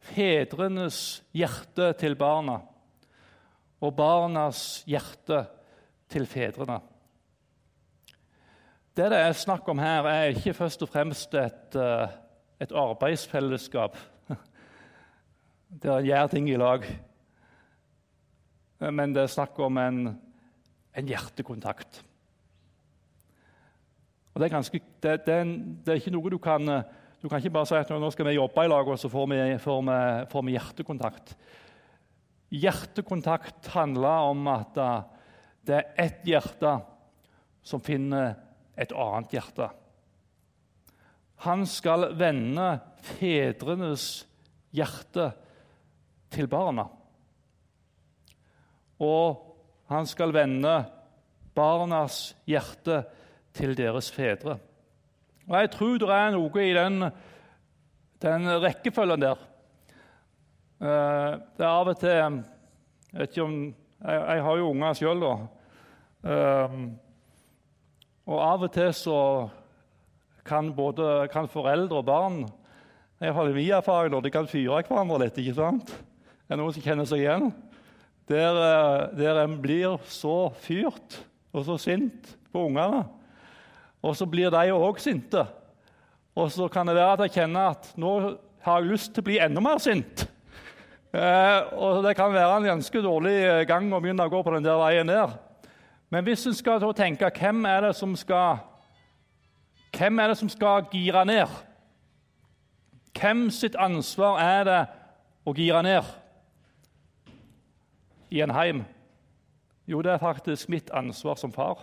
fedrenes 0.04 1.22
hjerte 1.32 1.92
til 2.00 2.16
barna 2.18 2.58
og 3.80 3.94
barnas 3.96 4.82
hjerte 4.86 5.44
til 6.10 6.26
fedrene. 6.26 6.80
Det 8.96 9.08
det 9.12 9.18
er 9.22 9.32
snakk 9.32 9.68
om 9.68 9.78
her, 9.78 10.04
er 10.04 10.34
ikke 10.34 10.56
først 10.58 10.82
og 10.82 10.88
fremst 10.90 11.34
et, 11.34 11.76
eh, 11.76 12.08
et 12.60 12.72
arbeidsfellesskap 12.72 13.96
der 15.82 15.98
en 15.98 16.04
gjør 16.04 16.26
ting 16.26 16.50
i 16.50 16.56
lag. 16.56 16.84
Men 18.78 19.14
det 19.14 19.24
er 19.24 19.32
snakk 19.32 19.58
om 19.64 19.78
en, 19.82 20.04
en 20.94 21.10
hjertekontakt. 21.10 22.02
Og 24.32 24.40
det 24.40 24.46
er, 24.46 24.54
ganske, 24.54 24.80
det, 25.02 25.14
det, 25.26 25.34
er 25.34 25.48
det 25.84 25.92
er, 25.92 25.98
ikke 25.98 26.14
noe 26.14 26.30
du 26.30 26.38
kan 26.38 26.70
Du 27.18 27.26
kan 27.26 27.40
ikke 27.40 27.50
bare 27.56 27.66
si 27.66 27.74
at 27.74 27.88
nå 27.90 28.10
skal 28.14 28.28
vi 28.28 28.36
jobbe 28.36 28.62
i 28.62 28.68
lag, 28.70 28.86
og 28.86 28.98
så 29.00 29.10
får 29.10 29.24
vi, 29.32 29.38
får 29.58 29.80
vi, 29.88 29.96
får 30.30 30.44
vi 30.46 30.52
hjertekontakt. 30.54 31.32
Hjertekontakt 32.54 33.66
handler 33.74 34.28
om 34.30 34.46
at 34.52 34.78
eh, 34.78 35.00
det 35.66 35.74
er 35.74 35.88
ett 36.04 36.22
hjerte 36.24 36.76
som 37.66 37.82
finner 37.82 38.36
et 38.78 38.94
annet 38.94 39.34
hjerte. 39.34 39.66
Han 41.44 41.66
skal 41.66 42.12
vende 42.18 42.68
fedrenes 43.02 44.06
hjerte 44.74 45.32
til 46.30 46.48
barna. 46.50 46.86
Og 48.98 49.44
han 49.88 50.06
skal 50.06 50.34
vende 50.34 50.74
barnas 51.56 52.36
hjerte 52.48 53.02
til 53.56 53.76
deres 53.78 54.10
fedre. 54.14 54.58
Og 55.48 55.56
Jeg 55.56 55.70
tror 55.72 55.98
det 55.98 56.10
er 56.12 56.32
noe 56.34 56.64
i 56.64 56.74
den, 56.76 57.10
den 58.22 58.48
rekkefølgen 58.62 59.22
der. 59.22 59.44
Eh, 60.78 61.30
det 61.56 61.64
er 61.64 61.70
av 61.72 61.88
og 61.88 61.98
til 61.98 62.14
Jeg, 62.14 62.42
vet 63.12 63.30
ikke 63.30 63.46
om, 63.46 63.54
jeg, 64.04 64.24
jeg 64.28 64.42
har 64.44 64.58
jo 64.60 64.68
unger 64.70 64.98
sjøl, 64.98 65.22
da. 65.24 65.36
Um, 66.18 66.82
og 68.28 68.40
av 68.42 68.64
og 68.66 68.72
til 68.74 68.90
så 68.92 69.20
kan 70.44 70.72
både 70.74 71.28
kan 71.32 71.48
foreldre 71.48 72.00
og 72.00 72.08
barn 72.08 72.40
jeg 73.18 73.34
i 73.34 73.52
min 73.54 73.70
erfaring 73.74 74.14
de 74.22 74.30
kan 74.30 74.46
fyre 74.46 74.82
hverandre 74.86 75.24
litt. 75.24 75.38
ikke 75.38 75.54
sant? 75.56 75.90
Er 76.46 76.54
det 76.54 76.60
noen 76.60 76.74
som 76.74 76.84
kjenner 76.84 77.08
seg 77.08 77.24
igjen? 77.24 77.48
Der, 78.28 78.58
eh, 78.60 79.16
der 79.16 79.42
en 79.44 79.56
blir 79.62 79.96
så 80.04 80.50
fyrt 80.60 81.22
og 81.52 81.64
så 81.64 81.78
sint 81.80 82.36
på 82.52 82.66
ungene. 82.66 83.06
Og 84.04 84.16
så 84.16 84.26
blir 84.28 84.52
de 84.52 84.72
òg 84.74 85.00
sinte. 85.00 85.46
Og 86.36 86.52
så 86.52 86.68
kan 86.68 86.86
det 86.86 86.96
være 86.98 87.12
at 87.16 87.24
jeg 87.26 87.40
kjenner 87.40 87.72
at 87.72 87.92
nå 87.96 88.12
har 88.62 88.80
jeg 88.80 88.92
lyst 88.92 89.14
til 89.14 89.24
å 89.24 89.28
bli 89.30 89.38
enda 89.42 89.62
mer 89.64 89.80
sint. 89.82 90.26
Eh, 91.12 91.60
og 91.72 92.04
Det 92.04 92.14
kan 92.16 92.32
være 92.32 92.56
en 92.56 92.70
ganske 92.76 93.02
dårlig 93.02 93.66
gang 93.66 93.88
å 93.92 94.00
begynne 94.00 94.28
å 94.28 94.32
gå 94.32 94.42
på 94.44 94.54
den 94.54 94.66
der 94.66 94.76
veien 94.78 95.08
der. 95.08 95.32
Men 96.10 96.24
hvis 96.24 96.46
en 96.46 96.56
skal 96.56 96.84
tenke 96.96 97.32
hvem 97.40 97.64
er 97.66 97.88
det 97.88 97.96
som 97.96 98.14
skal 98.16 98.60
hvem 99.96 100.18
er 100.20 100.28
det 100.28 100.38
som 100.38 100.48
skal 100.52 100.84
gire 100.92 101.24
ned? 101.24 101.48
Hvem 103.18 103.48
sitt 103.50 103.76
ansvar 103.80 104.38
er 104.38 104.64
det 104.68 104.80
å 105.48 105.54
gire 105.56 105.82
ned 105.82 106.04
i 108.30 108.40
en 108.40 108.54
heim? 108.54 108.84
Jo, 109.88 110.02
det 110.02 110.12
er 110.12 110.22
faktisk 110.22 110.68
mitt 110.68 110.90
ansvar 110.90 111.34
som 111.40 111.52
far. 111.52 111.80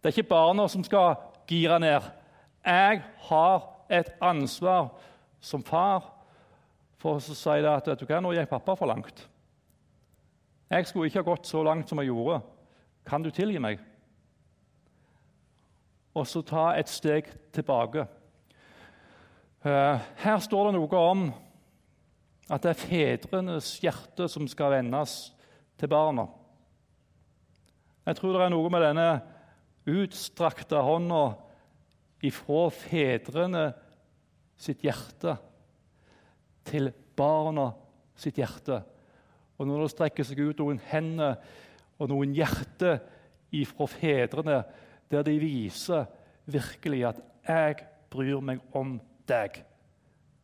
Det 0.00 0.08
er 0.08 0.16
ikke 0.18 0.28
barna 0.28 0.68
som 0.68 0.84
skal 0.84 1.14
gire 1.48 1.78
ned. 1.80 2.00
Jeg 2.64 3.02
har 3.28 3.68
et 3.90 4.10
ansvar 4.20 4.88
som 5.40 5.62
far 5.64 6.10
for 6.96 7.20
å 7.20 7.20
si 7.20 7.64
at 7.68 7.88
vet 7.88 8.00
du 8.00 8.08
hva, 8.08 8.20
nå 8.24 8.32
gikk 8.32 8.48
pappa 8.48 8.76
for 8.76 8.88
langt. 8.88 9.26
Jeg 10.72 10.86
skulle 10.88 11.10
ikke 11.10 11.20
ha 11.20 11.28
gått 11.28 11.46
så 11.46 11.62
langt 11.62 11.88
som 11.88 12.00
jeg 12.00 12.08
gjorde. 12.08 12.40
Kan 13.04 13.22
du 13.22 13.30
tilgi 13.30 13.60
meg? 13.60 13.82
Og 16.14 16.26
så 16.30 16.40
ta 16.46 16.70
et 16.78 16.88
steg 16.88 17.28
tilbake. 17.52 18.06
Eh, 19.64 20.00
her 20.24 20.40
står 20.40 20.70
det 20.70 20.76
noe 20.78 21.00
om 21.00 21.26
at 22.50 22.64
det 22.64 22.74
er 22.74 22.80
fedrenes 22.80 23.70
hjerte 23.82 24.28
som 24.28 24.48
skal 24.50 24.74
vendes 24.76 25.32
til 25.80 25.90
barna. 25.90 26.26
Jeg 28.04 28.18
tror 28.18 28.36
det 28.36 28.42
er 28.44 28.52
noe 28.52 28.72
med 28.72 28.84
denne 28.84 29.08
utstrakte 29.88 30.80
hånda 30.84 31.22
ifra 32.24 32.66
fedrene 32.72 33.64
sitt 34.60 34.84
hjerte 34.84 35.36
til 36.68 36.90
barna 37.16 37.70
sitt 38.18 38.38
hjerte. 38.40 38.80
Og 39.58 39.68
når 39.68 39.84
det 39.84 39.92
strekker 39.94 40.26
seg 40.26 40.42
ut 40.44 40.60
noen 40.60 40.80
hender 40.90 41.38
og 42.00 42.10
noen 42.10 42.34
hjerter 42.36 43.00
ifra 43.54 43.86
fedrene, 43.88 44.62
der 45.10 45.24
de 45.26 45.34
viser 45.38 46.06
virkelig 46.44 47.04
at 47.06 47.20
'jeg 47.46 47.86
bryr 48.10 48.40
meg 48.40 48.60
om 48.72 49.00
deg'. 49.28 49.62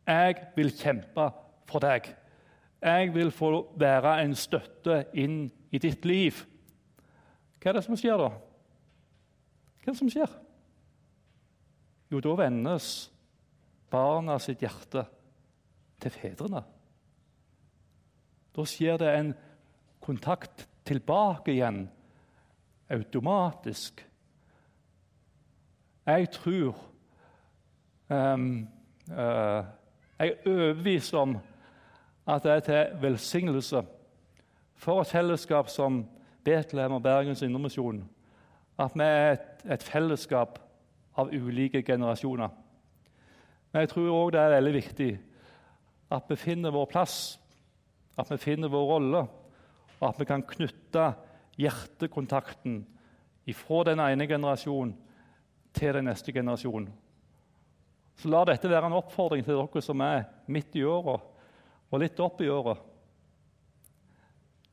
'Jeg 0.07 0.47
vil 0.55 0.71
kjempe 0.71 1.31
for 1.71 1.79
deg'. 1.79 2.15
'Jeg 2.81 3.13
vil 3.13 3.31
få 3.31 3.73
være 3.77 4.23
en 4.23 4.35
støtte 4.35 5.05
inn 5.13 5.51
i 5.71 5.77
ditt 5.77 6.05
liv'. 6.05 6.45
Hva 7.61 7.69
er 7.69 7.73
det 7.73 7.83
som 7.83 7.97
skjer 7.97 8.17
da? 8.17 8.29
Hva 9.81 9.87
er 9.87 9.91
det 9.91 9.97
som 9.97 10.09
skjer? 10.09 10.31
Jo, 12.11 12.19
da 12.19 12.35
vendes 12.35 13.11
barna 13.91 14.39
sitt 14.39 14.59
hjerte 14.59 15.05
til 16.01 16.11
fedrene. 16.11 16.63
Da 18.55 18.65
skjer 18.67 18.97
det 18.97 19.11
en 19.15 19.33
kontakt 20.01 20.67
tilbake 20.85 21.53
igjen 21.53 21.85
automatisk. 22.91 24.01
Jeg 26.05 26.31
tror 26.33 26.75
um, 28.09 28.67
uh, 29.11 29.63
Jeg 30.19 30.27
er 30.27 30.49
overbevist 30.49 31.13
om 31.13 31.37
at 32.27 32.43
det 32.43 32.51
er 32.51 32.65
til 32.65 33.01
velsignelse 33.01 33.83
for 34.75 35.01
et 35.01 35.07
fellesskap 35.07 35.69
som 35.69 36.03
Betlehem 36.45 36.97
og 36.97 37.03
Bergens 37.03 37.41
Indremisjon 37.41 38.03
at 38.81 38.95
vi 38.97 39.05
er 39.05 39.31
et, 39.35 39.65
et, 39.69 39.83
fellesskap 39.83 40.57
av 41.19 41.29
ulike 41.29 41.83
generasjoner. 41.85 42.49
Men 43.71 43.83
jeg 43.83 43.91
tror 43.91 44.09
òg 44.09 44.31
det 44.33 44.41
er 44.41 44.55
veldig 44.55 44.73
viktig 44.73 45.11
at 46.11 46.31
vi 46.31 46.37
finner 46.39 46.73
vår 46.73 46.89
plass 46.89 47.17
at 48.19 48.31
vi 48.31 48.39
finner 48.41 48.71
vår 48.71 48.87
rolle, 48.89 49.21
og 49.99 50.07
at 50.09 50.19
vi 50.19 50.27
kan 50.29 50.43
knytte 50.45 51.11
hjertekontakten 51.61 52.81
fra 53.51 53.81
den 53.83 53.99
ene 53.99 54.27
generasjonen 54.29 54.93
til 55.75 55.95
den 55.97 56.05
neste 56.07 56.31
generasjonen. 56.31 56.87
Så 58.15 58.29
la 58.31 58.43
dette 58.47 58.69
være 58.69 58.87
en 58.87 58.95
oppfordring 58.99 59.43
til 59.43 59.57
dere 59.57 59.81
som 59.83 60.03
er 60.05 60.23
midt 60.51 60.75
i 60.79 60.85
året 60.87 61.25
og 61.91 61.99
litt 61.99 62.19
opp 62.23 62.41
i 62.41 62.49
året. 62.49 62.79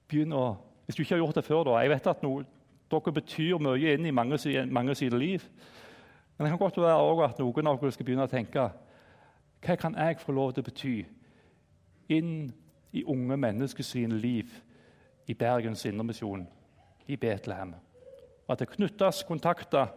Begynn 0.08 0.32
å, 0.32 0.46
Hvis 0.86 0.96
du 0.96 1.02
ikke 1.02 1.18
har 1.18 1.20
gjort 1.20 1.36
det 1.36 1.44
før, 1.44 1.64
da 1.64 1.80
Jeg 1.82 1.90
vet 1.90 2.06
at 2.06 2.22
noe, 2.22 2.44
dere 2.88 3.12
betyr 3.12 3.58
mye 3.60 3.92
inn 3.92 4.06
i 4.06 4.10
mange, 4.10 4.38
mange 4.70 4.94
sine 4.94 5.18
liv. 5.18 5.44
Men 6.38 6.46
det 6.46 6.52
kan 6.52 6.58
godt 6.58 6.78
være 6.80 7.24
at 7.26 7.38
noen 7.38 7.66
av 7.66 7.80
dere 7.80 7.92
skal 7.92 8.06
begynne 8.06 8.24
å 8.24 8.30
tenke 8.30 8.70
hva 9.58 9.74
kan 9.76 9.96
jeg 9.98 10.20
få 10.22 10.32
lov 10.32 10.52
til 10.54 10.62
å 10.62 10.68
bety 10.68 10.94
inn 12.14 12.52
i 12.94 13.02
unge 13.04 13.36
menneskers 13.36 13.94
liv 13.94 14.52
i 15.26 15.34
Bergens 15.34 15.84
Indremisjon, 15.84 16.46
i 17.08 17.16
Betlehem? 17.16 17.74
At 18.48 18.62
det 18.62 18.70
knyttes 18.70 19.24
kontakter, 19.28 19.90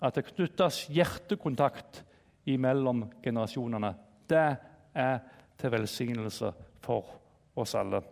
at 0.00 0.14
det 0.14 0.26
knyttes 0.28 0.84
hjertekontakt 0.92 2.04
mellom 2.46 3.06
generasjonene. 3.24 3.94
Det 4.28 4.56
er 4.94 5.18
til 5.62 5.72
velsignelse 5.72 6.50
for 6.82 7.14
oss 7.56 7.76
alle. 7.78 8.02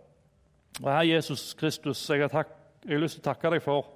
Og 0.81 0.87
Herre 0.87 1.09
Jesus 1.09 1.51
Kristus, 1.59 2.03
jeg 2.11 2.23
har, 2.23 2.33
takk, 2.33 2.55
jeg 2.87 2.97
har 2.97 3.03
lyst 3.03 3.19
til 3.19 3.25
å 3.25 3.31
takke 3.33 3.53
deg 3.57 3.65
for 3.65 3.93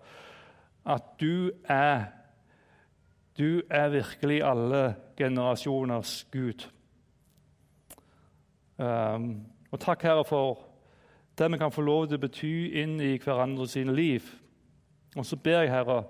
at 0.85 1.15
du 1.23 1.53
er 1.71 2.11
du 3.35 3.63
er 3.71 3.89
virkelig 3.91 4.43
alle 4.47 4.95
generasjoners 5.19 6.27
Gud. 6.31 6.69
Um, 8.79 9.47
og 9.71 9.81
takk, 9.81 10.03
Herre, 10.07 10.25
for 10.25 10.61
det 11.39 11.49
vi 11.51 11.59
kan 11.59 11.73
få 11.75 11.83
lov 11.83 12.07
til 12.07 12.21
å 12.21 12.23
bety 12.23 12.55
inn 12.79 13.01
i 13.03 13.17
hverandre 13.19 13.67
sine 13.71 13.95
liv. 13.95 14.29
Og 15.17 15.27
så 15.27 15.37
ber 15.37 15.65
jeg, 15.65 15.73
Herre, 15.75 16.05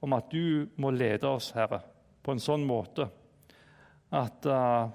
om 0.00 0.14
at 0.14 0.30
du 0.30 0.68
må 0.78 0.92
lede 0.94 1.26
oss, 1.26 1.50
Herre, 1.58 1.82
på 2.22 2.36
en 2.36 2.42
sånn 2.42 2.62
måte 2.68 3.08
at 4.14 4.46
uh, 4.46 4.86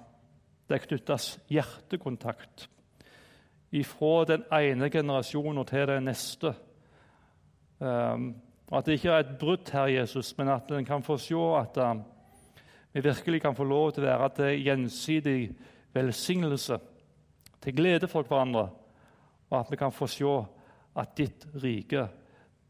det 0.70 0.82
knyttes 0.88 1.36
hjertekontakt 1.52 2.68
ifra 3.76 4.26
den 4.30 4.46
ene 4.54 4.90
generasjonen 4.90 5.66
til 5.68 5.88
den 5.90 6.08
neste. 6.10 6.54
Um, 7.80 8.36
at 8.72 8.86
det 8.88 8.98
ikke 8.98 9.12
er 9.12 9.24
et 9.24 9.38
brudd, 9.40 9.70
her, 9.74 9.92
Jesus, 10.00 10.32
men 10.38 10.50
at 10.50 10.72
en 10.72 10.86
kan 10.86 11.04
få 11.04 11.18
se 11.22 11.36
at 11.36 11.78
uh, 11.78 12.00
vi 12.94 13.04
virkelig 13.04 13.42
kan 13.42 13.56
få 13.56 13.64
lov 13.68 13.92
til 13.92 14.06
å 14.06 14.08
være 14.08 14.30
til 14.38 14.64
gjensidig 14.64 15.40
velsignelse, 15.94 16.80
til 17.62 17.76
glede 17.76 18.08
for 18.08 18.24
hverandre, 18.24 18.70
og 19.50 19.60
at 19.60 19.72
vi 19.72 19.80
kan 19.80 19.92
få 19.92 20.08
se 20.08 20.38
at 20.96 21.18
ditt 21.18 21.46
rike 21.64 22.08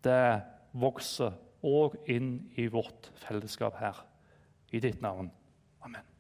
det 0.03 0.41
vokser 0.73 1.37
òg 1.65 1.95
inn 2.11 2.35
i 2.57 2.67
vårt 2.67 3.11
fellesskap 3.21 3.77
her. 3.79 4.03
I 4.73 4.81
ditt 4.81 5.01
navn. 5.01 5.31
Amen. 5.85 6.14